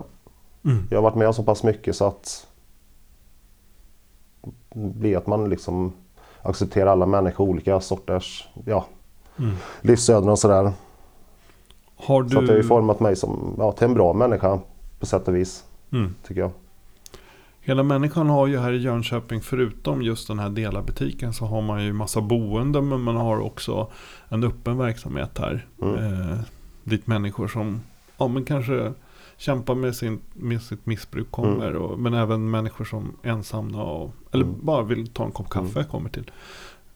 Mm. 0.65 0.87
Jag 0.89 0.97
har 0.97 1.03
varit 1.03 1.15
med 1.15 1.27
om 1.27 1.33
så 1.33 1.43
pass 1.43 1.63
mycket 1.63 1.95
så 1.95 2.05
att 2.07 2.47
blir 4.73 5.17
att 5.17 5.27
man 5.27 5.49
liksom 5.49 5.93
accepterar 6.41 6.91
alla 6.91 7.05
människor, 7.05 7.49
olika 7.49 7.79
sorters 7.79 8.47
ja, 8.65 8.85
Mm. 9.39 9.55
livsöden 9.81 10.29
och 10.29 10.39
sådär. 10.39 10.71
Har 11.95 12.23
Så 12.23 12.23
att 12.23 12.29
det 12.29 12.35
har 12.51 12.55
ju 12.57 12.61
du... 12.61 12.67
format 12.67 12.99
mig 12.99 13.15
som, 13.15 13.55
ja, 13.57 13.71
till 13.71 13.87
en 13.87 13.93
bra 13.93 14.13
människa 14.13 14.59
på 14.99 15.05
sätt 15.05 15.27
och 15.27 15.35
vis, 15.35 15.63
Mm. 15.91 16.15
tycker 16.27 16.41
jag. 16.41 16.51
Hela 17.61 17.83
människan 17.83 18.29
har 18.29 18.47
ju 18.47 18.57
här 18.59 18.71
i 18.73 18.77
Jönköping, 18.77 19.41
förutom 19.41 20.01
just 20.01 20.27
den 20.27 20.39
här 20.39 20.49
delarbutiken, 20.49 21.33
så 21.33 21.45
har 21.45 21.61
man 21.61 21.83
ju 21.83 21.93
massa 21.93 22.21
boenden, 22.21 22.89
men 22.89 23.01
man 23.01 23.15
har 23.15 23.39
också 23.39 23.87
en 24.29 24.43
öppen 24.43 24.77
verksamhet 24.77 25.37
här. 25.37 25.67
Mm. 25.81 25.95
Eh, 25.95 26.37
dit 26.83 27.07
människor 27.07 27.47
som, 27.47 27.81
ja 28.19 28.27
men 28.27 28.45
kanske 28.45 28.93
kämpar 29.37 29.75
med, 29.75 29.95
sin, 29.95 30.19
med 30.33 30.61
sitt 30.61 30.85
missbruk 30.85 31.31
kommer. 31.31 31.75
Och, 31.75 31.99
men 31.99 32.13
även 32.13 32.51
människor 32.51 32.85
som 32.85 33.11
är 33.23 33.29
ensamma 33.29 33.83
och, 33.83 34.11
eller 34.31 34.43
Mm. 34.45 34.55
bara 34.61 34.83
vill 34.83 35.07
ta 35.07 35.25
en 35.25 35.31
kopp 35.31 35.49
kaffe 35.49 35.83
kommer 35.83 36.09
till. 36.09 36.31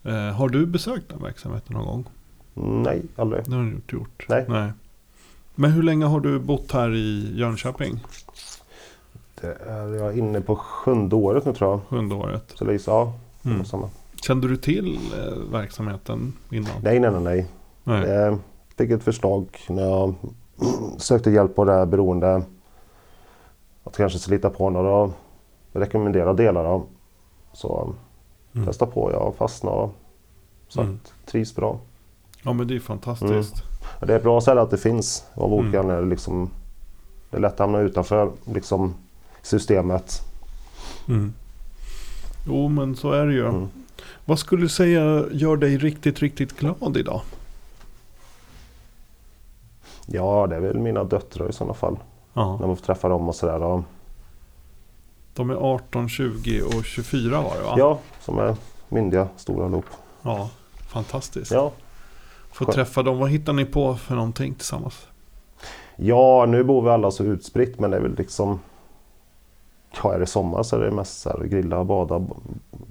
Eh, 0.03 0.13
har 0.13 0.49
du 0.49 0.65
besökt 0.65 1.09
den 1.09 1.21
verksamheten 1.23 1.73
någon 1.75 1.85
gång? 1.85 2.05
Mm, 2.55 2.81
Nej, 2.83 3.01
aldrig. 3.15 3.43
Det 3.45 3.55
har 3.55 3.63
du 3.63 3.69
inte 3.69 3.95
gjort. 3.95 4.25
Nej. 4.29 4.45
Nej. 4.49 4.71
Men 5.55 5.71
hur 5.71 5.83
länge 5.83 6.05
har 6.05 6.19
du 6.19 6.39
bott 6.39 6.71
här 6.71 6.95
i 6.95 7.31
Jönköping? 7.35 7.99
Det 9.41 9.57
är 9.67 9.87
jag 9.87 10.17
inne 10.17 10.41
på 10.41 10.55
sjunde 10.55 11.15
året 11.15 11.45
nu 11.45 11.53
tror 11.53 11.71
jag. 11.71 11.81
Sjunde 11.89 12.15
året. 12.15 12.51
Så 12.55 12.65
det 12.65 12.73
är, 12.73 12.79
ja, 12.87 13.13
Mm. 13.43 13.55
mm. 13.55 13.65
samma. 13.65 13.89
Kände 14.15 14.47
du 14.47 14.57
till 14.57 14.95
eh, 15.17 15.51
verksamheten 15.51 16.33
innan? 16.51 16.71
Nej, 16.83 16.99
nej, 16.99 17.11
nej. 17.11 17.21
nej. 17.23 17.47
Nej. 17.83 18.09
Jag 18.09 18.39
fick 18.77 18.91
ett 18.91 19.03
förslag 19.03 19.45
när 19.69 19.83
jag 19.83 20.15
sökte 20.97 21.31
hjälp 21.31 21.55
på 21.55 21.65
det 21.65 21.71
här 21.73 21.85
beroende. 21.85 22.43
Att 23.83 23.97
kanske 23.97 24.19
slita 24.19 24.49
på 24.49 24.69
några 24.69 25.11
rekommenderade 25.73 26.43
delar. 26.43 26.63
Då. 26.63 26.83
Så 27.53 27.93
Mm. 28.55 28.67
testa 28.67 28.85
på, 28.85 29.11
jag 29.11 29.35
fastnade. 29.37 29.89
Så 30.67 30.81
Mm. 30.81 30.99
att, 31.03 31.13
trivs 31.25 31.55
bra. 31.55 31.79
Ja 32.43 32.53
men 32.53 32.67
det 32.67 32.75
är 32.75 32.79
fantastiskt. 32.79 33.55
Och 34.01 34.07
Det 34.07 34.13
är 34.13 34.17
ett 34.17 34.23
bra 34.23 34.41
ställe 34.41 34.61
att 34.61 34.69
det 34.71 34.77
finns 34.77 35.25
av 35.33 35.53
olika 35.53 35.79
Mm. 35.79 36.09
Liksom, 36.09 36.49
det 37.29 37.37
är 37.37 37.41
lätt 37.41 37.53
att 37.53 37.59
hamna 37.59 37.79
utanför 37.79 38.31
liksom, 38.45 38.93
systemet. 39.41 40.19
Mm. 41.07 41.33
Jo 42.47 42.67
men 42.67 42.95
så 42.95 43.11
är 43.11 43.25
det 43.25 43.33
ju. 43.33 43.47
Mm. 43.47 43.67
Vad 44.25 44.39
skulle 44.39 44.61
du 44.61 44.69
säga 44.69 45.23
gör 45.31 45.55
dig 45.57 45.77
riktigt, 45.77 46.19
riktigt 46.19 46.57
glad 46.59 46.97
idag? 46.97 47.21
Ja, 50.07 50.47
det 50.47 50.55
är 50.55 50.59
väl 50.59 50.79
mina 50.79 51.03
döttrar 51.03 51.49
i 51.49 51.53
sådana 51.53 51.73
fall. 51.73 51.97
Ja. 52.33 52.57
När 52.59 52.67
man 52.67 52.75
får 52.75 52.85
träffa 52.85 53.09
dem 53.09 53.27
och 53.29 53.35
sådär. 53.35 53.59
då. 53.59 53.83
De 55.33 55.49
är 55.49 55.55
18, 55.55 56.09
20 56.09 56.61
och 56.61 56.85
24 56.85 57.41
var 57.41 57.55
det 57.55 57.63
va? 57.63 57.75
Ja, 57.77 57.99
som 58.21 58.39
är 58.39 58.55
myndiga, 58.89 59.27
stora 59.35 59.67
lopp. 59.67 59.85
Ja, 60.21 60.49
Fantastiskt. 60.87 61.51
Ja. 61.51 61.71
Få 62.51 62.65
träffa 62.65 63.03
dem. 63.03 63.17
Vad 63.17 63.29
hittar 63.29 63.53
ni 63.53 63.65
på 63.65 63.95
för 63.95 64.15
någonting 64.15 64.53
tillsammans? 64.53 65.07
ja, 65.95 66.45
nu 66.45 66.63
bor 66.63 66.81
vi 66.81 66.89
alla 66.89 67.11
så 67.11 67.23
utspritt 67.23 67.79
men 67.79 67.91
det 67.91 67.97
är 67.97 68.01
väl 68.01 68.15
liksom... 68.15 68.59
Ja, 70.03 70.13
är 70.13 70.19
det 70.19 70.25
sommar 70.25 70.63
så 70.63 70.75
är 70.75 70.79
det 70.79 70.91
mest 70.91 71.21
så 71.21 71.29
här 71.29 71.45
grilla, 71.45 71.83
bada, 71.83 72.25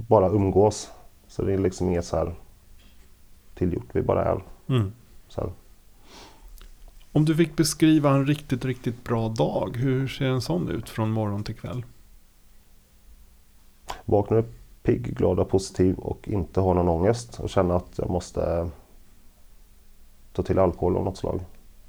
bara 0.08 0.28
umgås. 0.28 0.90
Så 1.28 1.42
det 1.42 1.52
är 1.52 1.58
liksom 1.58 1.88
inget 1.88 2.04
så 2.04 2.16
här 2.16 2.34
tillgjort. 3.54 3.88
Vi 3.92 4.02
bara 4.02 4.24
är 4.24 4.40
Mm. 4.68 4.92
så 5.28 5.40
här. 5.40 5.50
Om 7.12 7.24
du 7.24 7.36
fick 7.36 7.56
beskriva 7.56 8.10
en 8.10 8.26
riktigt, 8.26 8.64
riktigt 8.64 9.04
bra 9.04 9.28
dag. 9.28 9.76
Hur 9.76 10.08
ser 10.08 10.26
en 10.26 10.40
sån 10.40 10.68
ut 10.68 10.88
från 10.88 11.10
morgon 11.10 11.44
till 11.44 11.54
kväll? 11.54 11.84
Vakna 14.04 14.36
upp 14.36 14.52
pigg, 14.82 15.16
glad 15.16 15.38
och 15.38 15.48
positiv 15.48 15.98
och 15.98 16.28
inte 16.28 16.60
ha 16.60 16.74
någon 16.74 16.88
ångest 16.88 17.40
och 17.40 17.50
känna 17.50 17.76
att 17.76 17.92
jag 17.96 18.10
måste 18.10 18.70
ta 20.32 20.42
till 20.42 20.58
alkohol 20.58 20.96
av 20.96 21.04
något 21.04 21.16
slag. 21.16 21.40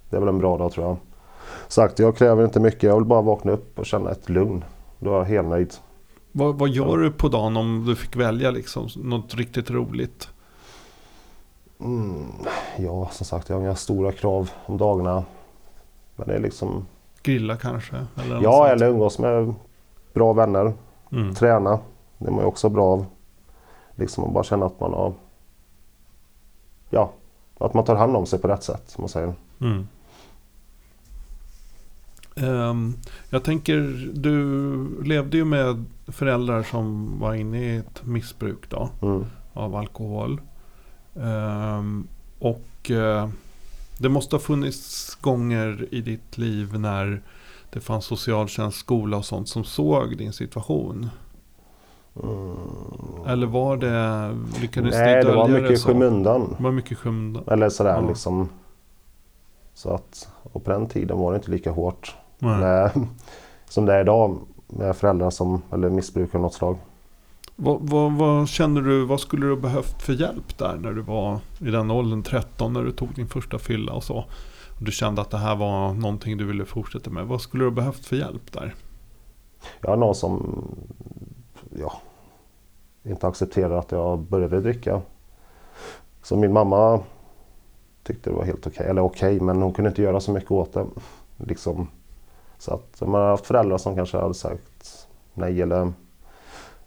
Det 0.10 0.15
är 0.15 0.20
väl 0.20 0.30
en 0.30 0.39
bra 0.39 0.58
dag 0.58 0.72
tror 0.72 0.88
jag. 0.88 0.98
Sagt, 1.68 2.00
jag 2.00 2.18
kräver 2.18 2.46
inte 2.46 2.60
mycket. 2.60 2.84
Jag 2.84 2.96
vill 2.96 3.06
bara 3.06 3.22
vakna 3.22 3.51
upp 3.51 3.80
och 3.80 3.86
känna 3.86 4.12
ett 4.12 4.30
lugn. 4.30 4.63
Då 5.00 5.13
är 5.13 5.18
jag 5.18 5.25
helt 5.25 5.48
nöjd. 5.48 5.74
Vad, 6.32 6.56
vad 6.56 6.70
gör 6.70 6.98
du 6.98 7.12
på 7.12 7.30
dagen 7.30 7.58
om 7.58 7.86
du 7.88 7.96
fick 7.96 8.15
välja 8.15 8.51
liksom 8.51 8.88
något 8.96 9.36
riktigt 9.36 9.72
roligt? 9.72 10.30
Mm, 11.84 12.25
ja, 12.78 13.10
som 13.12 13.25
sagt, 13.25 13.50
jag 13.50 13.56
har 13.56 13.62
inga 13.62 13.75
stora 13.75 14.12
krav 14.12 14.50
om 14.66 14.78
dagarna. 14.78 15.24
Men 16.16 16.28
det 16.28 16.34
är 16.36 16.40
liksom... 16.40 16.86
Grilla 17.24 17.58
kanske? 17.58 17.96
Eller 18.24 18.42
Ja, 18.42 18.52
sånt? 18.58 18.70
eller 18.70 18.88
umgås 18.90 19.20
med 19.20 19.54
bra 20.13 20.34
vänner. 20.34 20.74
Mm. 21.12 21.36
Träna. 21.36 21.80
Det 22.18 22.28
är 22.28 22.32
man 22.32 22.40
ju 22.40 22.46
också 22.46 22.70
bra 22.70 22.86
av. 22.86 23.06
Liksom 23.96 24.24
att 24.24 24.34
bara 24.34 24.44
känna 24.44 24.66
att 24.66 24.80
man 24.80 24.94
har... 24.94 25.13
Ja, 26.90 27.12
att 27.58 27.74
man 27.74 27.84
tar 27.86 27.96
hand 27.96 28.16
om 28.16 28.25
sig 28.25 28.40
på 28.40 28.48
rätt 28.48 28.63
sätt. 28.63 28.84
Som 28.86 29.02
man 29.02 29.10
säger. 29.10 29.34
Mm. 29.62 29.88
Ehm, 32.36 32.94
jag 33.30 33.44
tänker, 33.44 33.78
du 34.13 35.04
levde 35.04 35.38
ju 35.38 35.46
med 35.46 35.86
föräldrar 36.08 36.63
som 36.63 37.16
var 37.20 37.34
inne 37.34 37.60
i 37.60 37.78
ett 37.78 38.06
missbruk 38.06 38.70
då, 38.70 38.90
Mm. 39.02 39.25
av 39.54 39.75
alkohol. 39.75 40.42
Ehm, 41.22 42.08
och 42.39 42.91
eh, 42.91 43.29
det 43.98 44.10
måste 44.10 44.36
ha 44.36 44.41
funnits 44.41 45.15
gånger 45.15 45.88
i 45.91 46.01
ditt 46.01 46.38
liv 46.38 46.79
när 46.79 47.22
det 47.70 47.79
fanns 47.79 48.05
socialtjänst, 48.05 48.77
skola 48.77 49.17
och 49.17 49.25
sånt 49.25 49.50
som 49.50 49.63
såg 49.63 50.17
din 50.17 50.34
situation. 50.34 51.10
Mm. 52.24 52.55
Eller 53.27 53.48
var 53.48 53.77
det, 53.77 54.38
lyckades 54.62 54.96
Nej, 54.96 55.15
ni 55.15 55.22
det 55.24 55.36
var 55.36 55.48
mycket 55.48 55.72
i 55.72 55.77
skymundan. 55.77 56.55
Det 56.58 56.63
var 56.63 56.72
mycket 56.72 56.98
skymundan. 56.98 57.43
Eller 57.48 57.70
sådär 57.70 58.01
Ja. 58.01 58.08
liksom. 58.08 58.50
Så 59.74 59.89
att, 59.89 60.29
och 60.43 60.63
på 60.63 60.72
den 60.72 60.88
tiden 60.88 61.17
var 61.17 61.32
det 61.32 61.36
inte 61.36 61.51
lika 61.51 61.72
hårt. 61.72 62.15
Nej. 62.39 62.89
Som 63.70 63.86
det 63.86 63.93
är 63.93 64.01
idag 64.01 64.39
med 64.67 64.96
föräldrar 64.96 65.29
som 65.29 65.62
eller 65.72 65.89
missbrukar 65.89 66.39
något 66.39 66.53
slag. 66.53 66.77
Vad, 67.55 67.79
vad, 67.81 68.12
vad 68.12 68.50
känner 68.50 68.81
du, 68.81 69.05
vad 69.05 69.19
skulle 69.19 69.45
du 69.45 69.53
ha 69.53 69.62
behövt 69.62 70.01
för 70.01 70.13
hjälp 70.13 70.57
där 70.57 70.75
när 70.75 70.91
du 70.91 71.01
var 71.01 71.39
i 71.60 71.72
den 71.72 71.91
åldern, 71.91 72.24
13, 72.24 72.74
när 72.74 72.83
du 72.83 72.91
tog 72.91 73.15
din 73.15 73.27
första 73.27 73.60
fylla 73.60 73.93
och 73.93 74.03
så? 74.03 74.25
Och 74.77 74.86
du 74.86 74.91
kände 74.91 75.22
att 75.22 75.29
det 75.29 75.38
här 75.38 75.55
var 75.55 75.93
någonting 75.93 76.38
du 76.38 76.45
ville 76.45 76.65
fortsätta 76.65 77.10
med. 77.10 77.25
Vad 77.25 77.41
skulle 77.41 77.63
du 77.63 77.69
ha 77.69 77.75
behövt 77.75 78.05
för 78.05 78.15
hjälp 78.15 78.51
där? 78.51 78.75
Jag 79.81 79.89
har 79.89 79.98
någon 79.98 80.15
som 80.15 80.63
ja, 81.79 82.01
inte 83.03 83.27
accepterar 83.27 83.77
att 83.77 83.91
jag 83.91 84.19
började 84.19 84.62
dricka. 84.62 85.01
Så 86.24 86.38
min 86.38 86.53
mamma 86.53 87.00
tyckte 88.03 88.29
det 88.29 88.36
var 88.36 88.43
helt 88.43 88.67
okej, 88.67 88.88
eller 88.88 89.01
okej, 89.01 89.39
men 89.39 89.62
hon 89.62 89.74
kunde 89.74 89.89
inte 89.89 90.01
göra 90.01 90.19
så 90.19 90.31
mycket 90.31 90.51
åt 90.51 90.74
det. 90.74 90.86
Liksom. 91.38 91.88
Så 92.57 92.74
att 92.74 93.01
man 93.01 93.22
har 93.22 93.29
haft 93.29 93.45
föräldrar 93.45 93.77
som 93.77 93.95
kanske 93.95 94.17
hade 94.17 94.33
sagt 94.33 95.07
nej 95.33 95.62
eller 95.62 95.93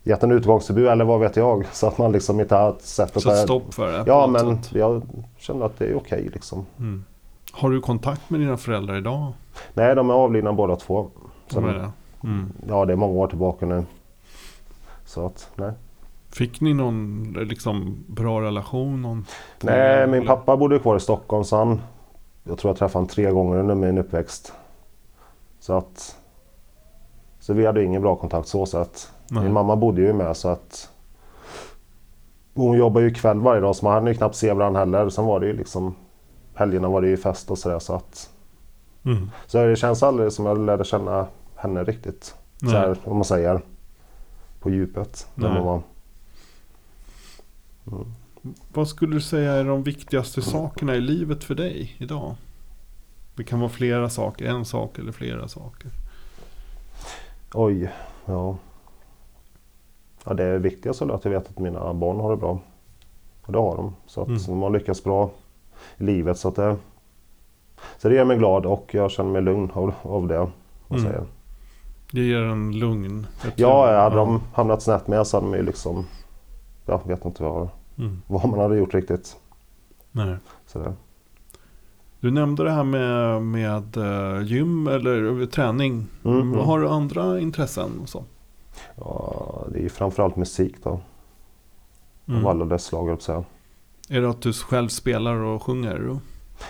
gett 0.07 0.23
en 0.23 0.31
utgångsförbud 0.33 0.87
eller 0.89 1.05
vad 1.05 1.21
vet 1.21 1.37
jag. 1.37 1.67
Så 1.73 1.87
att 1.87 1.99
man 1.99 2.13
liksom 2.13 2.41
inte 2.41 2.55
har 2.55 2.77
sett 2.81 3.17
att 3.17 3.23
Så 3.23 3.29
det- 3.29 3.37
stopp 3.37 3.75
för 3.75 3.93
det? 3.93 4.05
Ja, 4.07 4.27
men 4.27 4.63
sätt. 4.63 4.73
jag 4.75 5.03
känner 5.39 5.67
att 5.67 5.79
det 5.79 5.87
är 5.87 5.97
okej 5.97 6.31
liksom. 6.35 6.67
Mm. 6.79 7.05
Har 7.53 7.71
du 7.71 7.81
kontakt 7.81 8.31
med 8.31 8.41
dina 8.41 8.57
föräldrar 8.57 8.97
idag? 8.97 9.33
Nej, 9.75 9.95
de 9.95 10.11
är 10.11 10.15
avlidna 10.15 10.53
båda 10.53 10.77
två. 10.77 11.09
Så 11.49 11.55
Som 11.55 11.65
är 11.69 11.75
det? 11.75 11.91
Mm. 12.25 12.53
Ja, 12.69 12.85
det 12.85 12.93
är 12.93 12.97
många 12.97 13.13
år 13.13 13.27
tillbaka 13.27 13.67
nu. 13.67 13.85
Så 15.05 15.27
att, 15.27 15.51
nej. 15.55 15.73
Fick 16.33 16.61
ni 16.61 16.75
någon 16.75 17.23
liksom, 17.49 18.05
bra 18.07 18.41
relation? 18.43 19.03
Någon 19.03 19.25
Nej, 19.63 20.07
min 20.07 20.15
eller? 20.15 20.27
pappa 20.27 20.57
bodde 20.57 20.79
kvar 20.79 20.97
i 20.97 21.01
Stockholm 21.01 21.45
så 21.45 21.57
han... 21.57 21.81
Jag 22.45 22.59
tror 22.59 22.71
jag 22.71 22.79
träffade 22.79 22.97
honom 22.99 23.09
tre 23.09 23.31
gånger 23.31 23.59
under 23.59 23.75
min 23.75 23.99
uppväxt. 23.99 24.53
Så 25.61 25.73
att... 25.77 26.17
Så 27.41 27.53
vi 27.53 27.67
hade 27.67 27.85
ingen 27.85 28.03
bra 28.03 28.17
kontakt 28.17 28.49
så 28.49 28.67
sett. 28.67 29.13
Nej. 29.29 29.43
Min 29.43 29.53
mamma 29.53 29.77
bodde 29.77 30.01
ju 30.01 30.13
med 30.13 30.37
så 30.37 30.49
att... 30.49 30.91
Hon 32.55 32.79
jobbar 32.79 33.01
ju 33.01 33.15
kväll 33.15 33.41
varje 33.41 33.61
dag 33.61 33.77
så 33.77 33.85
man 33.85 33.95
hann 33.95 34.07
ju 34.07 34.15
knappt 34.15 34.37
se 34.37 34.53
varandra 34.53 34.81
heller. 34.81 35.09
Sen 35.09 35.25
var 35.25 35.41
det 35.41 35.47
ju 35.47 35.53
liksom... 35.53 35.95
Helgerna 36.55 36.89
var 36.89 37.03
det 37.03 37.09
ju 37.09 37.17
fest 37.17 37.51
och 37.51 37.59
sådär 37.59 37.79
så 37.79 37.95
att... 37.95 38.31
Mm. 39.05 39.31
Så 39.47 39.67
det 39.67 39.77
känns 39.77 40.03
aldrig 40.03 40.33
som 40.33 40.47
jag 40.47 40.59
lärde 40.59 40.85
känna 40.85 41.27
henne 41.57 41.85
riktigt. 41.85 42.35
Så 42.61 42.67
Nej. 42.67 42.75
här, 42.75 42.99
om 43.05 43.17
man 43.17 43.25
säger. 43.25 43.61
På 44.61 44.71
djupet. 44.71 45.27
Där 45.35 45.49
Nej. 45.49 45.63
man 45.63 45.67
var. 45.67 45.83
Vad 48.73 48.89
skulle 48.89 49.15
du 49.15 49.21
säga 49.21 49.53
är 49.53 49.65
de 49.65 49.83
viktigaste 49.83 50.43
sakerna 50.43 50.95
i 50.95 51.01
livet 51.01 51.45
för 51.45 51.55
dig 51.55 51.97
idag? 51.99 52.35
Det 53.35 53.45
kan 53.45 53.61
vara 53.61 53.71
flera 53.71 54.11
saker, 54.11 54.47
en 54.47 54.65
sak 54.65 54.99
eller 54.99 55.13
flera 55.13 55.49
saker. 55.49 55.91
Oj, 57.55 57.93
ja. 58.25 58.57
Ja, 60.27 60.35
det 60.35 60.45
är 60.45 60.59
viktigast 60.59 61.03
är 61.03 61.11
att 61.11 61.25
jag 61.25 61.33
vet 61.33 61.49
att 61.49 61.59
mina 61.59 61.95
barn 61.95 62.21
har 62.21 62.31
det 62.31 62.37
bra. 62.37 62.59
Och 63.47 63.53
det 63.53 63.59
har 63.59 63.77
de. 63.77 63.95
Så 64.07 64.23
att 64.23 64.29
Mm. 64.29 64.43
de 64.47 64.63
har 64.63 64.71
lyckats 64.71 65.05
bra 65.05 65.31
i 65.99 66.05
livet. 66.05 66.39
Så, 66.39 66.49
att 66.49 66.57
det, 66.57 66.77
så 67.99 68.09
det 68.09 68.15
gör 68.15 68.25
mig 68.25 68.37
glad 68.39 68.67
och 68.67 68.91
jag 68.95 69.11
känner 69.11 69.31
mig 69.31 69.43
lugn 69.43 69.71
av, 69.75 69.93
av 70.03 70.27
det. 70.29 70.39
Man 70.89 70.99
Mm. 70.99 71.03
säger. 71.03 71.25
Det 72.13 72.21
ger 72.21 72.43
en 72.43 72.79
lugn. 72.79 73.27
Ja, 73.57 74.01
hade 74.03 74.17
de 74.17 74.41
hamnat 74.55 74.83
snett 74.83 75.07
med 75.09 75.27
så 75.27 75.37
hade 75.37 75.51
de 75.51 75.57
ju 75.57 75.63
liksom... 75.63 76.07
Jag 76.87 77.01
vet 77.07 77.25
inte 77.25 77.43
vad, 77.43 77.69
Mm. 77.99 78.23
vad 78.27 78.49
man 78.49 78.59
hade 78.61 78.77
gjort 78.77 78.95
riktigt. 78.95 79.37
Nej. 80.13 80.37
Så 80.67 80.79
det. 80.79 80.93
Du 82.21 82.31
nämnde 82.31 82.65
det 82.65 82.71
här 82.71 82.85
med, 82.85 83.43
med 83.43 83.97
eh, 83.97 84.43
gym 84.43 84.87
eller 84.87 85.41
eh, 85.41 85.47
träning. 85.47 86.07
Mm, 86.25 86.41
mm. 86.41 86.59
Har 86.59 86.81
du 86.81 86.89
andra 86.89 87.41
intressen? 87.41 87.91
Och 88.03 88.09
så? 88.09 88.25
Det 89.77 89.85
är 89.85 89.89
framförallt 89.89 90.37
musik 90.37 90.75
då. 90.83 91.01
Mm. 92.29 92.45
Av 92.45 92.51
alla 92.51 92.65
dess 92.65 92.85
slag, 92.85 93.09
jag 93.09 93.23
säga. 93.23 93.45
Är 94.09 94.21
det 94.21 94.31
att 94.31 94.43
du 94.43 94.53
själv 94.53 94.89
spelar 94.89 95.35
och 95.35 95.63
sjunger? 95.63 96.09
Och- 96.09 96.19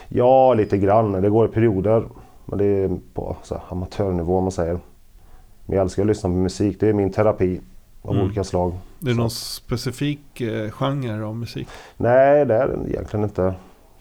Ja, 0.09 0.55
lite 0.55 0.79
grann. 0.79 1.13
Det 1.13 1.31
går 1.31 1.47
i 1.47 1.49
perioder. 1.49 2.05
Men 2.47 2.59
det 2.59 2.65
är 2.65 2.99
på 3.15 3.37
så 3.43 3.55
här, 3.55 3.63
amatörnivå 3.69 4.37
om 4.39 4.45
man 4.45 4.53
säger. 4.53 4.79
Men 5.67 5.77
jag 5.77 5.83
älskar 5.83 6.03
att 6.03 6.07
lyssna 6.07 6.29
på 6.31 6.35
musik. 6.37 6.81
Det 6.81 6.89
är 6.89 6.93
min 6.93 7.13
terapi 7.13 7.61
av 8.03 8.11
Mm. 8.13 8.25
olika 8.25 8.45
slag. 8.45 8.73
Det 8.99 9.11
är 9.11 9.15
Så. 9.15 9.21
någon 9.21 9.31
specifik 9.31 10.41
eh, 10.41 10.71
genre 10.71 11.25
av 11.25 11.37
musik? 11.37 11.69
Nej, 11.97 12.47
det 12.47 12.55
är 12.55 12.69
det 12.69 12.91
egentligen 12.91 13.25
inte. 13.25 13.55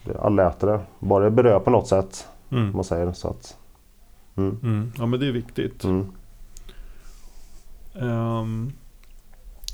Det 0.04 0.12
är 0.12 0.18
Allätare. 0.26 0.80
Bara 1.00 1.24
det 1.24 1.32
berör 1.32 1.60
på 1.60 1.70
något 1.70 1.88
sätt. 1.88 2.28
Mm. 2.52 2.72
Man 2.76 2.84
säger 2.84 3.14
så 3.14 3.28
att, 3.28 3.58
mm. 4.36 4.60
Mm. 4.64 4.92
Ja 4.98 5.06
men 5.06 5.20
det 5.20 5.28
är 5.28 5.32
viktigt. 5.32 5.86
Um, 7.94 8.72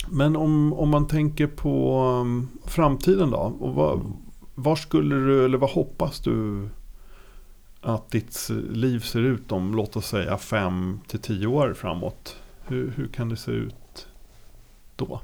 men 0.08 0.36
om, 0.36 0.72
om 0.72 0.88
man 0.88 1.06
tänker 1.06 1.46
på 1.46 2.00
um, 2.20 2.48
framtiden 2.64 3.30
då? 3.30 3.56
Och 3.60 3.74
vad, 3.74 4.12
var 4.54 4.76
skulle 4.76 5.14
du, 5.14 5.44
eller 5.44 5.58
vad 5.58 5.70
hoppas 5.70 6.20
du 6.20 6.68
att 7.80 8.10
ditt 8.10 8.48
liv 8.70 9.00
ser 9.00 9.20
ut 9.20 9.52
om, 9.52 9.74
låt 9.74 9.96
oss 9.96 10.06
säga 10.06 10.38
fem 10.38 11.00
till 11.06 11.18
tio 11.20 11.46
år 11.46 11.74
framåt? 11.74 12.36
Hur, 12.66 12.90
hur 12.96 13.08
kan 13.08 13.28
det 13.28 13.36
se 13.36 13.50
ut 13.50 14.06
då? 14.96 15.20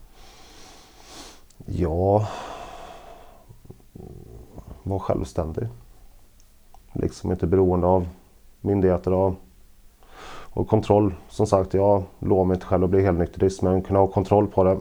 Ja, 1.67 2.29
vara 4.83 5.01
självständig. 5.01 5.69
Liksom 6.93 7.31
inte 7.31 7.47
beroende 7.47 7.87
av 7.87 8.09
myndigheter 8.61 9.13
och, 9.13 9.35
och 10.59 10.69
kontroll. 10.69 11.15
Som 11.29 11.47
sagt, 11.47 11.75
jag 11.75 12.03
lovar 12.19 12.45
mig 12.45 12.55
inte 12.55 12.67
själv 12.67 12.85
att 12.85 12.91
bli 12.91 13.03
helnykterist 13.03 13.63
men 13.63 13.83
kunna 13.83 13.99
ha 13.99 14.07
kontroll 14.07 14.47
på 14.47 14.65
det. 14.65 14.79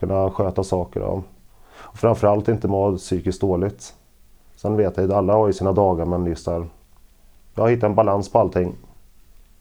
Kunna 0.00 0.30
sköta 0.30 0.64
saker. 0.64 1.00
Och, 1.00 1.22
och 1.68 1.98
framförallt 1.98 2.48
inte 2.48 2.68
må 2.68 2.96
psykiskt 2.96 3.40
dåligt. 3.40 3.94
Sen 4.56 4.76
vet 4.76 4.96
jag 4.96 5.06
att 5.06 5.16
alla 5.16 5.32
har 5.32 5.46
ju 5.46 5.52
sina 5.52 5.72
dagar 5.72 6.04
men 6.04 6.26
just 6.26 6.44
där. 6.44 6.66
Jag 7.54 7.62
har 7.62 7.70
hittat 7.70 7.88
en 7.88 7.94
balans 7.94 8.32
på 8.32 8.38
allting. 8.38 8.74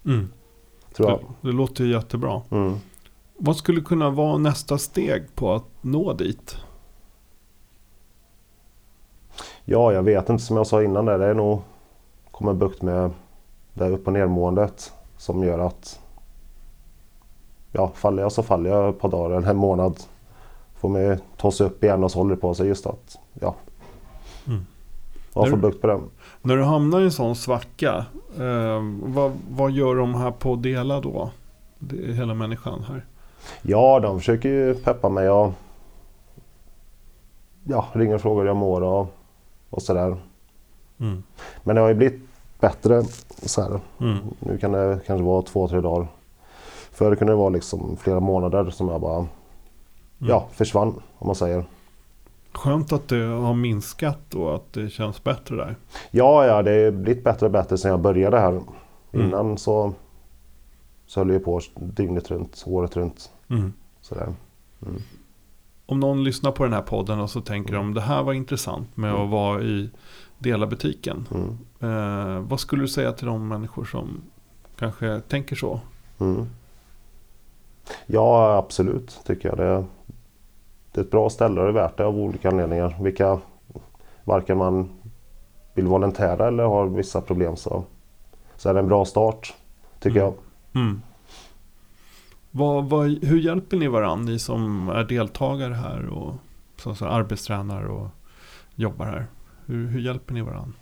Mm. 0.06 0.30
Tror 0.94 1.10
jag. 1.10 1.20
Det, 1.20 1.48
det 1.48 1.54
låter 1.54 1.84
ju 1.84 1.92
jättebra. 1.92 2.42
Mm. 2.52 2.76
Vad 3.38 3.56
skulle 3.56 3.82
kunna 3.82 4.10
vara 4.10 4.38
nästa 4.38 4.78
steg 4.78 5.36
på 5.36 5.54
att 5.54 5.68
nå 5.82 6.14
dit? 6.14 6.58
Ja, 9.66 9.94
jag 9.94 10.04
vet 10.04 10.30
inte 10.30 10.44
som 10.44 10.58
jag 10.58 10.68
sa 10.68 10.84
innan 10.84 11.06
där. 11.06 11.20
Det 11.20 11.26
är 11.26 11.34
nog 11.34 11.62
komma 12.32 12.54
bukt 12.54 12.82
med 12.82 13.12
det 13.74 13.90
upp 13.90 14.08
och 14.08 14.14
nermåendet 14.14 14.94
som 15.20 15.44
gör 15.44 15.60
att 15.60 16.00
ja, 17.72 17.92
faller 17.96 18.24
jag 18.24 18.32
så 18.32 18.44
faller 18.44 18.70
jag 18.70 18.90
ett 18.90 19.00
par 19.00 19.10
dagar 19.10 19.38
eller 19.38 19.50
en 19.50 19.58
månad. 19.58 20.00
Får 20.76 20.90
mig 20.90 21.20
ta 21.38 21.52
sig 21.52 21.66
upp 21.66 21.84
igen 21.84 22.04
och 22.04 22.12
så 22.12 22.20
håller 22.20 22.36
det 22.36 22.42
på 22.42 22.54
sig 22.54 22.68
just 22.68 22.88
att 22.88 23.20
ja. 23.34 23.56
Mm. 24.48 24.66
Jag 25.34 25.50
får 25.50 25.58
bukt 25.58 25.82
på 25.82 25.88
det. 25.88 26.00
När 26.42 26.58
du 26.58 26.64
hamnar 26.64 27.02
i 27.02 27.04
en 27.04 27.12
sån 27.12 27.36
svacka. 27.36 28.06
Eh, 28.38 28.82
vad, 29.04 29.32
vad 29.50 29.72
gör 29.72 29.96
de 29.96 30.16
här 30.16 30.32
på 30.32 30.56
Dela 30.56 31.02
då? 31.02 31.32
Hela 32.14 32.34
människan 32.34 32.84
här. 32.84 33.06
Ja, 33.62 34.00
de 34.00 34.20
försöker 34.20 34.50
ju 34.50 34.76
peppa 34.76 35.10
mig 35.10 35.30
och 35.30 35.54
ja, 37.64 37.86
ringer 37.94 38.16
och 38.16 38.22
frågar 38.22 38.42
hur 38.42 38.48
jag 38.48 38.58
mår 38.58 38.82
och, 38.82 39.08
och 39.70 39.82
sådär. 39.82 40.18
Mm. 41.00 41.24
Men 41.64 41.76
det 41.76 41.82
har 41.82 41.90
ju 41.90 41.96
blivit 41.96 42.29
bättre. 42.60 43.04
Så 43.42 43.80
mm. 44.00 44.18
Nu 44.40 44.58
kan 44.58 44.72
det 44.72 45.00
kanske 45.06 45.24
vara 45.24 45.42
två, 45.42 45.68
tre 45.68 45.82
dagar. 45.82 46.08
Förr 46.92 47.16
kunde 47.16 47.34
det 47.34 47.38
vara 47.38 47.50
liksom 47.50 47.98
flera 47.98 48.20
månader 48.20 48.70
som 48.70 48.90
jag 48.90 49.02
bara 49.02 49.18
mm. 49.18 49.30
ja, 50.20 50.48
försvann 50.52 51.02
om 51.18 51.28
man 51.28 51.36
säger. 51.36 51.66
Skönt 52.54 52.94
att 52.94 53.08
det 53.08 53.26
har 53.26 53.54
minskat 53.54 54.36
och 54.36 54.56
att 54.56 54.74
det 54.74 54.90
känns 54.90 55.24
bättre 55.24 55.56
där. 55.56 55.76
Ja, 56.12 56.46
ja 56.46 56.62
det 56.62 56.84
har 56.84 56.92
blivit 56.92 57.24
bättre 57.24 57.46
och 57.46 57.52
bättre 57.52 57.78
sedan 57.78 57.92
jag 57.92 58.02
började 58.02 58.40
här. 58.40 58.52
Mm. 58.52 59.28
Innan 59.28 59.58
så, 59.58 59.94
så 61.06 61.20
höll 61.20 61.30
jag 61.30 61.44
på 61.44 61.62
dygnet 61.76 62.32
runt, 62.32 62.64
året 62.68 62.96
runt. 62.96 63.32
Mm. 63.50 63.74
Sådär. 64.02 64.34
Mm. 64.86 65.02
Om 65.86 66.00
någon 66.00 66.24
lyssnar 66.24 66.52
på 66.52 66.64
den 66.64 66.74
här 66.74 66.82
podden 66.82 67.20
och 67.20 67.30
så 67.30 67.42
tänker 67.42 67.74
de 67.74 67.94
det 67.94 68.02
här 68.02 68.24
var 68.24 68.34
intressant 68.34 68.98
med 68.98 69.14
att 69.14 69.30
vara 69.30 69.62
i 69.62 69.90
Dela-butiken. 70.40 71.28
Mm. 71.32 71.58
Eh, 71.80 72.40
vad 72.40 72.60
skulle 72.60 72.82
du 72.82 72.88
säga 72.88 73.12
till 73.12 73.28
de 73.28 73.48
människor 73.48 73.86
som 73.86 74.22
kanske 74.76 75.20
tänker 75.20 75.56
så? 75.56 75.80
Mm. 76.20 76.46
Ja, 78.06 78.58
absolut 78.58 79.20
tycker 79.26 79.50
jag. 79.50 79.58
Det, 79.58 79.86
det 80.92 81.02
är 81.02 81.06
ett 81.06 81.12
bra 81.12 81.30
ställe 81.30 81.60
och 81.60 81.66
det 81.66 81.72
är 81.72 81.84
värt 81.84 81.98
det 81.98 82.06
av 82.06 82.18
olika 82.18 82.50
anledningar. 82.50 82.98
Vilka, 83.02 83.40
varken 84.24 84.58
man 84.58 84.90
vill 85.74 85.88
volontära 85.88 86.48
eller 86.48 86.64
har 86.64 86.88
vissa 86.88 87.22
problem 87.22 87.56
så, 87.56 87.84
så 88.56 88.70
är 88.70 88.74
det 88.74 88.80
en 88.80 88.88
bra 88.88 89.06
start 89.06 89.54
tycker 90.00 90.20
mm. 90.20 90.34
jag. 90.74 90.82
Mm. 90.82 91.02
Vad, 92.52 92.90
vad, 92.90 93.24
hur 93.24 93.40
hjälper 93.40 93.78
ni 93.78 93.88
varandra, 93.88 94.32
ni 94.32 94.40
som 94.40 94.90
är 94.90 95.04
deltagare 95.04 95.74
här 95.74 96.08
och 96.08 96.34
så, 96.78 96.96
så 96.96 97.06
arbetstränar 97.06 97.84
och 97.84 98.08
jobbar 98.76 99.06
här? 99.06 99.28
Hur, 99.70 99.88
hur 99.88 100.00
hjälper 100.00 100.34
ni 100.34 100.42
varandra? 100.42 100.74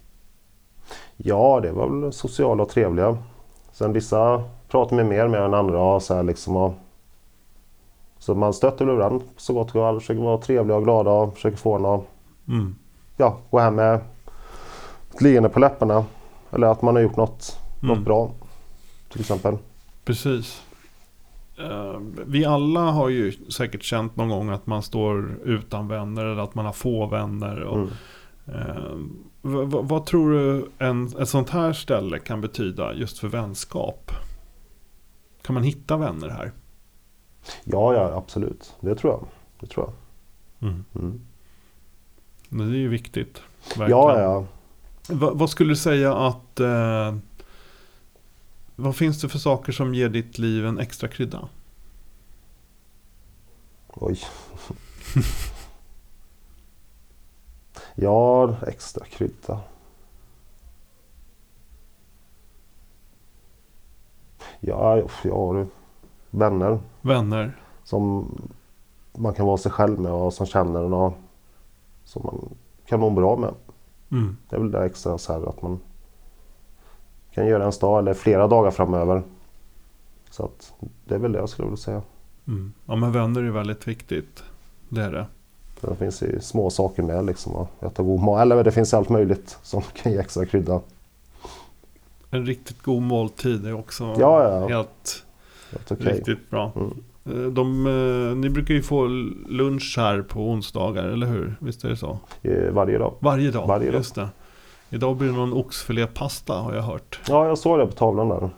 Ja, 1.18 1.60
det 1.64 1.72
var 1.72 1.90
väl 1.90 2.14
sociala 2.14 2.64
och 2.64 2.70
trevliga. 2.70 3.18
Sen 3.72 3.94
vissa 3.94 4.44
pratar 4.68 4.96
med 4.96 5.06
mer 5.06 5.28
med 5.28 5.42
än 5.42 5.54
andra. 5.54 6.00
Så, 6.00 6.14
här 6.14 6.24
liksom, 6.24 6.56
och, 6.56 6.74
så 8.18 8.36
man 8.36 8.54
stöter 8.54 8.86
varandra 8.86 9.26
så 9.38 9.54
gott 9.54 9.74
det 9.74 9.80
går. 9.80 10.00
Försöker 10.00 10.22
vara 10.22 10.38
trevliga 10.38 10.78
och 10.78 10.84
glada 10.84 11.12
och 11.12 11.34
försöker 11.34 11.58
få 11.58 11.76
en 11.76 11.86
att 11.86 12.04
mm. 12.48 12.76
ja, 13.18 13.38
gå 13.50 13.60
hem 13.60 13.76
med 13.76 14.00
ett 15.14 15.22
leende 15.22 15.50
på 15.50 15.60
läpparna. 15.60 16.06
Eller 16.52 16.68
att 16.68 16.82
man 16.82 16.96
har 16.96 17.02
gjort 17.02 17.18
något, 17.18 17.60
mm. 17.84 17.96
något 17.96 18.06
bra. 18.06 18.32
Till 19.10 19.22
exempel. 19.22 19.58
Precis. 20.06 20.64
Uh, 21.60 22.00
vi 22.26 22.46
alla 22.46 22.82
har 22.82 23.10
ju 23.10 23.32
säkert 23.32 23.84
känt 23.84 24.16
någon 24.16 24.30
gång 24.30 24.50
att 24.50 24.68
man 24.68 24.84
står 24.84 25.40
utan 25.44 25.88
vänner 25.88 26.26
eller 26.26 26.42
att 26.42 26.56
man 26.56 26.66
har 26.66 26.74
få 26.74 27.06
vänner. 27.06 27.62
Och, 27.62 27.78
mm. 27.78 27.90
Uh, 28.50 28.96
vad 29.82 30.06
tror 30.06 30.32
du 30.32 30.70
en, 30.78 31.18
ett 31.18 31.30
sånt 31.30 31.50
här 31.50 31.74
ställe 31.74 32.20
kan 32.20 32.42
betyda 32.42 32.94
just 32.94 33.20
för 33.20 33.28
vänskap? 33.28 34.12
Kan 35.42 35.54
man 35.54 35.64
hitta 35.64 35.98
vänner 35.98 36.30
här? 36.30 36.52
Ja, 37.64 37.94
ja 37.94 38.14
absolut. 38.18 38.76
Det 38.80 38.96
tror 38.96 39.14
jag. 39.14 39.28
Det 39.60 39.68
tror 39.68 39.86
jag. 39.86 40.70
Mm. 40.70 40.86
Mm. 40.96 41.22
Det 42.50 42.64
är 42.64 42.80
ju 42.80 42.88
viktigt. 42.88 43.42
Verkligen. 43.68 43.90
Ja, 43.90 44.20
ja. 44.22 44.46
Va, 45.10 45.32
vad 45.34 45.50
skulle 45.50 45.72
du 45.72 45.76
säga 45.76 46.16
att 46.16 46.60
eh, 46.60 47.16
vad 48.76 48.96
finns 48.96 49.22
det 49.22 49.30
för 49.30 49.40
saker 49.40 49.72
som 49.72 49.94
ger 49.94 50.10
ditt 50.10 50.38
liv 50.38 50.66
en 50.66 50.80
extra 50.80 51.10
krydda? 51.10 51.50
Oj. 53.88 54.20
ja, 58.00 58.56
extra 58.68 59.06
krydda. 59.06 59.60
Ja, 64.60 65.02
ja 65.24 65.54
du. 65.54 65.68
Vänner. 66.30 66.80
Vänner. 67.02 67.58
Som 67.84 68.32
man 69.14 69.34
kan 69.34 69.46
vara 69.46 69.58
sig 69.58 69.72
själv 69.72 70.00
med 70.00 70.12
och 70.12 70.34
som 70.34 70.46
känner 70.46 70.84
en 70.84 70.94
och 70.94 71.14
som 72.04 72.22
man 72.26 72.50
kan 72.86 73.00
må 73.00 73.10
bra 73.10 73.38
med. 73.38 73.54
Mm. 74.12 74.38
Det 74.50 74.56
är 74.56 74.60
väl 74.60 74.72
det 74.72 74.86
extra 74.86 75.18
så 75.18 75.34
här 75.34 75.50
att 75.50 75.62
man 75.62 75.80
kan 77.32 77.48
göra 77.48 77.66
en 77.66 77.74
dag 77.82 78.00
eller 78.00 78.14
flera 78.14 78.48
dagar 78.48 78.72
framöver. 78.72 79.24
Så 80.30 80.46
att 80.46 80.74
det 81.06 81.16
är 81.16 81.20
väl 81.20 81.32
det 81.32 81.40
jag 81.40 81.50
skulle 81.50 81.66
vilja 81.66 81.78
säga. 81.78 82.02
Mm. 82.48 82.74
Ja 82.86 82.96
men 82.96 83.12
vänner 83.12 83.44
är 83.44 83.52
väldigt 83.52 83.88
viktigt. 83.88 84.44
Det 84.90 85.04
är 85.04 85.12
det. 85.12 85.28
Det 85.82 85.96
finns 85.96 86.22
ju 86.22 86.40
små 86.40 86.70
saker 86.70 87.04
med 87.04 87.26
liksom. 87.26 87.56
Att 87.56 87.84
äta 87.84 88.04
god 88.04 88.20
mat. 88.20 88.42
Eller 88.42 88.64
det 88.64 88.72
finns 88.72 88.94
allt 88.94 89.10
möjligt 89.10 89.58
som 89.64 89.82
kan 89.82 90.12
ge 90.12 90.18
extra 90.18 90.46
krydda. 90.46 90.82
En 92.30 92.46
riktigt 92.46 92.82
god 92.82 93.02
måltid 93.02 93.66
är 93.66 93.74
också 93.74 94.16
ja, 94.20 94.44
ja. 94.44 94.68
helt, 94.68 95.24
helt 95.72 95.92
okay. 95.92 96.14
riktigt 96.14 96.50
bra. 96.50 96.72
Mm. 96.76 97.04
Eh, 97.26 97.52
de, 97.52 97.88
eh, 97.88 98.38
ni 98.38 98.50
brukar 98.50 98.74
ju 98.74 98.82
få 98.82 99.08
lunch 99.48 99.96
här 99.98 100.22
på 100.22 100.40
onsdagar, 100.40 101.04
eller 101.04 101.28
hur? 101.28 101.56
Visst 101.60 101.84
är 101.84 101.90
det 101.90 101.98
så? 101.98 102.20
Eh, 102.42 102.72
varje 102.72 102.98
dag. 102.98 103.14
Varje 103.20 103.52
dag, 103.52 103.68
Varje 103.68 103.92
dag. 103.92 103.98
just 103.98 104.16
det. 104.16 104.30
Idag 104.90 105.18
blir 105.18 105.28
det 105.28 105.36
någon 105.36 105.54
oxfilépasta 105.54 106.54
har 106.54 106.74
jag 106.74 106.82
hört. 106.82 107.20
Ja, 107.28 107.48
jag 107.48 107.58
såg 107.58 107.80
det 107.80 107.88
på 107.88 107.94
tavlan 107.94 108.30
där. 108.30 108.50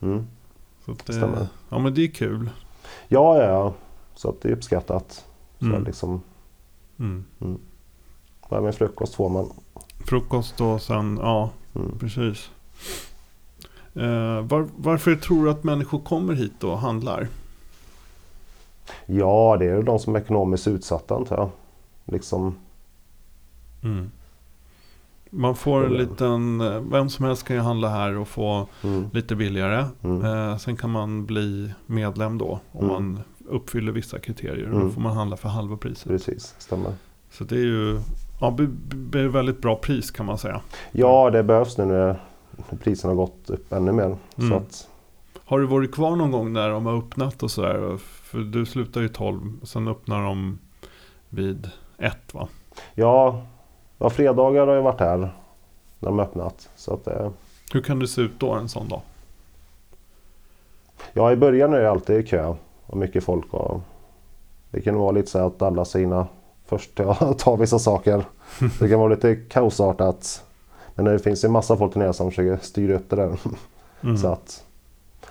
Mm. 0.00 0.26
Så 0.84 0.94
det, 1.06 1.12
Stämmer. 1.12 1.46
Ja, 1.68 1.78
men 1.78 1.94
det 1.94 2.04
är 2.04 2.08
kul. 2.08 2.50
Ja, 3.08 3.42
ja. 3.42 3.74
Så 4.14 4.28
att 4.28 4.40
det 4.40 4.48
är 4.48 4.52
uppskattat. 4.52 5.24
Så 5.58 5.66
mm. 5.66 5.84
liksom, 5.84 6.22
mm. 6.98 7.24
Mm. 7.40 7.60
Med 8.50 8.74
frukost 8.74 9.14
får 9.14 9.28
man. 9.28 9.50
Frukost 9.98 10.60
och 10.60 10.82
sen, 10.82 11.18
ja, 11.22 11.50
mm. 11.74 11.98
precis. 11.98 12.50
Eh, 13.94 14.40
var, 14.40 14.68
varför 14.76 15.16
tror 15.16 15.44
du 15.44 15.50
att 15.50 15.64
människor 15.64 16.00
kommer 16.00 16.34
hit 16.34 16.64
och 16.64 16.78
handlar? 16.78 17.28
Ja, 19.06 19.56
det 19.58 19.66
är 19.66 19.82
de 19.82 19.98
som 19.98 20.16
är 20.16 20.20
ekonomiskt 20.20 20.68
utsatta 20.68 21.14
antar 21.14 21.36
jag. 21.36 21.50
Liksom. 22.04 22.54
Mm. 23.82 24.10
Man 25.30 25.56
får 25.56 25.86
en 25.86 25.92
liten, 25.92 26.58
vem 26.90 27.10
som 27.10 27.24
helst 27.24 27.44
kan 27.44 27.56
ju 27.56 27.62
handla 27.62 27.88
här 27.88 28.18
och 28.18 28.28
få 28.28 28.66
mm. 28.84 29.10
lite 29.12 29.36
billigare. 29.36 29.84
Mm. 30.02 30.24
Eh, 30.24 30.56
sen 30.56 30.76
kan 30.76 30.90
man 30.90 31.26
bli 31.26 31.72
medlem 31.86 32.38
då 32.38 32.60
om 32.72 32.84
mm. 32.84 32.92
man 32.92 33.20
uppfyller 33.48 33.92
vissa 33.92 34.18
kriterier. 34.18 34.66
Då 34.66 34.76
mm. 34.76 34.92
får 34.92 35.00
man 35.00 35.16
handla 35.16 35.36
för 35.36 35.48
halva 35.48 35.76
priset. 35.76 36.08
Precis, 36.08 36.54
stämmer. 36.58 36.92
Så 37.30 37.44
det 37.44 37.56
är 37.56 37.64
ju 37.64 38.00
ja, 38.40 38.56
det 38.90 39.20
är 39.20 39.28
väldigt 39.28 39.60
bra 39.60 39.76
pris 39.76 40.10
kan 40.10 40.26
man 40.26 40.38
säga. 40.38 40.60
Ja, 40.92 41.30
det 41.30 41.42
behövs 41.42 41.78
nu 41.78 41.84
när 41.84 42.20
priserna 42.82 43.10
har 43.10 43.16
gått 43.16 43.50
upp 43.50 43.72
ännu 43.72 43.92
mer. 43.92 44.04
Mm. 44.04 44.50
Så 44.50 44.54
att, 44.54 44.88
Har 45.44 45.60
du 45.60 45.66
varit 45.66 45.92
kvar 45.92 46.16
någon 46.16 46.30
gång 46.30 46.52
när 46.52 46.70
de 46.70 46.86
har 46.86 46.98
öppnat 46.98 47.42
och 47.42 47.50
sådär? 47.50 47.96
För 47.98 48.38
du 48.38 48.66
slutar 48.66 49.00
ju 49.00 49.08
12, 49.08 49.40
sen 49.62 49.88
öppnar 49.88 50.22
de 50.22 50.58
vid 51.28 51.70
ett 51.98 52.34
va? 52.34 52.48
ja, 52.94 53.42
ja, 53.98 54.10
fredagar 54.10 54.66
har 54.66 54.74
jag 54.74 54.82
varit 54.82 55.00
här 55.00 55.16
när 55.18 55.30
de 56.08 56.18
har 56.18 56.26
öppnat. 56.26 56.68
Så 56.76 56.94
att, 56.94 57.06
eh, 57.06 57.30
Hur 57.72 57.80
kan 57.80 57.98
det 57.98 58.08
se 58.08 58.20
ut 58.22 58.40
då 58.40 58.52
en 58.52 58.68
sån 58.68 58.88
dag? 58.88 59.00
ja, 61.12 61.32
i 61.32 61.36
början 61.36 61.74
är 61.74 61.80
det 61.80 61.90
alltid 61.90 62.28
kö 62.28 62.54
och 62.88 62.96
mycket 62.96 63.24
folk. 63.24 63.54
Och 63.54 63.80
det 64.70 64.80
kan 64.80 64.94
vara 64.94 65.10
lite 65.10 65.30
så 65.30 65.46
att 65.46 65.62
alla 65.62 65.84
sina 65.84 66.26
först 66.66 66.94
till 66.94 67.08
att 67.08 67.38
ta 67.38 67.56
vissa 67.56 67.78
saker. 67.78 68.24
Det 68.78 68.88
kan 68.88 68.98
vara 68.98 69.08
lite 69.08 69.36
kaosartat. 69.36 70.44
Men 70.94 71.04
det 71.04 71.18
finns 71.18 71.44
ju 71.44 71.48
massa 71.48 71.76
folk 71.76 71.94
där 71.94 72.00
nere 72.00 72.12
som 72.12 72.30
försöker 72.30 72.64
styra 72.64 72.94
upp 72.94 73.10
det 73.10 73.16
där. 73.16 73.38
Mm. 74.00 74.18
Så 74.18 74.28
att, 74.28 74.64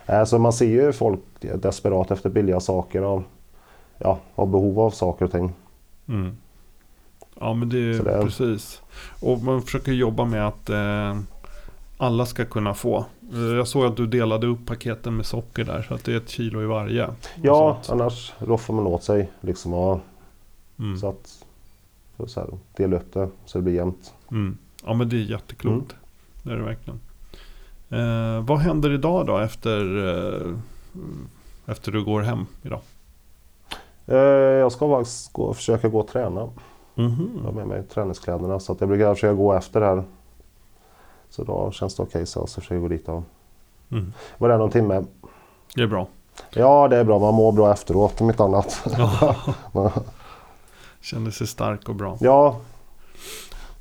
alltså 0.06 0.40
man 0.40 0.54
ser 0.54 0.66
ju 0.66 0.94
folk 0.94 1.20
desperat 1.40 2.12
efter 2.12 2.30
billiga 2.30 2.60
saker 2.60 3.04
och 3.04 3.22
ja, 3.98 4.20
har 4.36 4.46
behov 4.46 4.80
av 4.80 4.90
saker 4.90 5.26
och 5.26 5.32
ting. 5.32 5.54
Mm. 6.08 6.38
Ja 7.40 7.54
men 7.54 7.70
det 7.70 7.78
är 7.78 8.04
det 8.04 8.22
precis. 8.24 8.82
Och 9.22 9.40
man 9.42 9.62
försöker 9.62 9.92
jobba 9.92 10.26
med 10.26 10.48
att 10.48 10.70
eh, 10.70 11.18
alla 11.98 12.26
ska 12.26 12.46
kunna 12.46 12.74
få. 12.74 13.06
Jag 13.58 13.68
såg 13.68 13.86
att 13.86 13.98
du 13.98 14.08
delade 14.08 14.48
upp 14.48 14.66
paketen 14.66 15.16
med 15.16 15.26
socker 15.26 15.64
där 15.64 15.82
så 15.82 15.94
att 15.94 16.04
det 16.04 16.14
är 16.14 16.18
ett 16.18 16.30
kilo 16.30 16.62
i 16.62 16.66
varje. 16.66 17.10
Ja, 17.42 17.78
annars 17.90 18.34
roffar 18.40 18.74
man 18.74 18.88
åt 18.88 19.04
sig 19.04 19.32
liksom 19.42 19.74
och 19.74 20.00
Mm. 20.80 20.98
så 20.98 21.10
att 21.10 21.46
så 22.30 22.40
här, 22.40 22.50
dela 22.76 22.96
upp 22.98 23.14
det 23.14 23.30
så 23.46 23.58
det 23.58 23.62
blir 23.62 23.74
jämnt. 23.74 24.14
Mm. 24.32 24.58
Ja 24.86 24.94
men 24.94 25.10
det 25.10 25.16
är 25.16 25.20
jätteklokt. 25.20 25.96
Det 26.44 26.52
är 26.52 26.56
det 26.56 26.64
verkligen. 26.64 27.00
Eh, 27.90 28.46
vad 28.46 28.58
händer 28.60 28.92
idag 28.94 29.26
då 29.26 29.38
efter, 29.38 30.08
eh, 30.08 30.54
efter 31.66 31.92
du 31.92 32.04
går 32.04 32.22
hem 32.22 32.46
idag? 32.64 32.80
Eh, 34.08 34.16
jag 34.18 34.72
ska 34.72 34.90
faktiskt 34.98 35.34
gå, 35.34 35.54
försöka 35.54 35.88
gå 35.90 36.00
och 36.00 36.08
träna. 36.08 36.50
Jag 36.96 37.04
har 37.44 37.52
med 37.52 37.68
mig 37.68 37.84
träningskläderna 37.84 38.60
så 38.60 38.72
att 38.72 38.80
jag 38.82 38.90
brukar 38.90 39.14
försöka 39.14 39.34
gå 39.34 39.54
efter 39.54 39.82
här. 39.82 40.04
Så 41.30 41.44
då 41.44 41.72
känns 41.72 41.96
det 41.96 42.04
okej 42.04 42.26
så 42.26 42.40
jag 42.40 42.50
ska 42.50 42.62
försöka 42.62 42.80
gå 42.80 42.88
dit 42.88 43.08
och 43.10 43.24
Mm. 43.92 44.14
vara 44.38 44.52
där 44.52 44.60
någon 44.60 44.72
timme. 44.72 45.04
Det 45.76 45.82
är 45.82 45.88
bra. 45.88 46.08
Ja 46.54 46.88
det 46.88 46.98
är 46.98 47.04
bra, 47.04 47.20
man 47.20 47.34
mår 47.34 47.52
bra 47.52 47.72
efteråt 47.74 48.22
om 48.22 48.30
inte 48.30 48.44
annat. 48.44 48.82
Ja. 49.74 49.92
Känner 51.02 51.32
sig 51.32 51.48
stark 51.48 51.90
och 51.90 51.96
bra. 51.96 52.18
ja, 52.22 52.60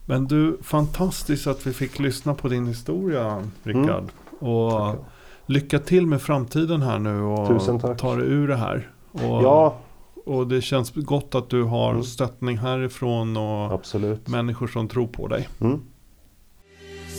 Men 0.06 0.26
du, 0.26 0.58
fantastiskt 0.62 1.46
att 1.46 1.66
vi 1.66 1.72
fick 1.72 1.98
lyssna 1.98 2.34
på 2.34 2.48
din 2.48 2.66
historia, 2.66 3.42
Rickard. 3.62 4.04
Och 4.38 4.70
Tack. 4.70 4.96
lycka 5.46 5.78
till 5.78 6.06
med 6.06 6.22
framtiden 6.22 6.82
här 6.82 6.98
nu 6.98 7.22
och 7.22 7.98
ta 7.98 8.14
dig 8.14 8.26
ur 8.26 8.48
det 8.48 8.56
här. 8.56 8.90
Och, 9.12 9.20
ja 9.22 9.74
och 10.26 10.46
det 10.46 10.60
känns 10.62 10.92
gott 10.94 11.34
att 11.34 11.50
du 11.50 11.62
har 11.62 11.90
Mm. 11.90 12.02
stöttning 12.02 12.58
härifrån 12.58 13.36
och 13.36 13.72
absolut. 13.72 14.28
människor 14.28 14.66
som 14.66 14.88
tror 14.88 15.06
på 15.06 15.28
dig. 15.28 15.48
Mm. 15.60 15.80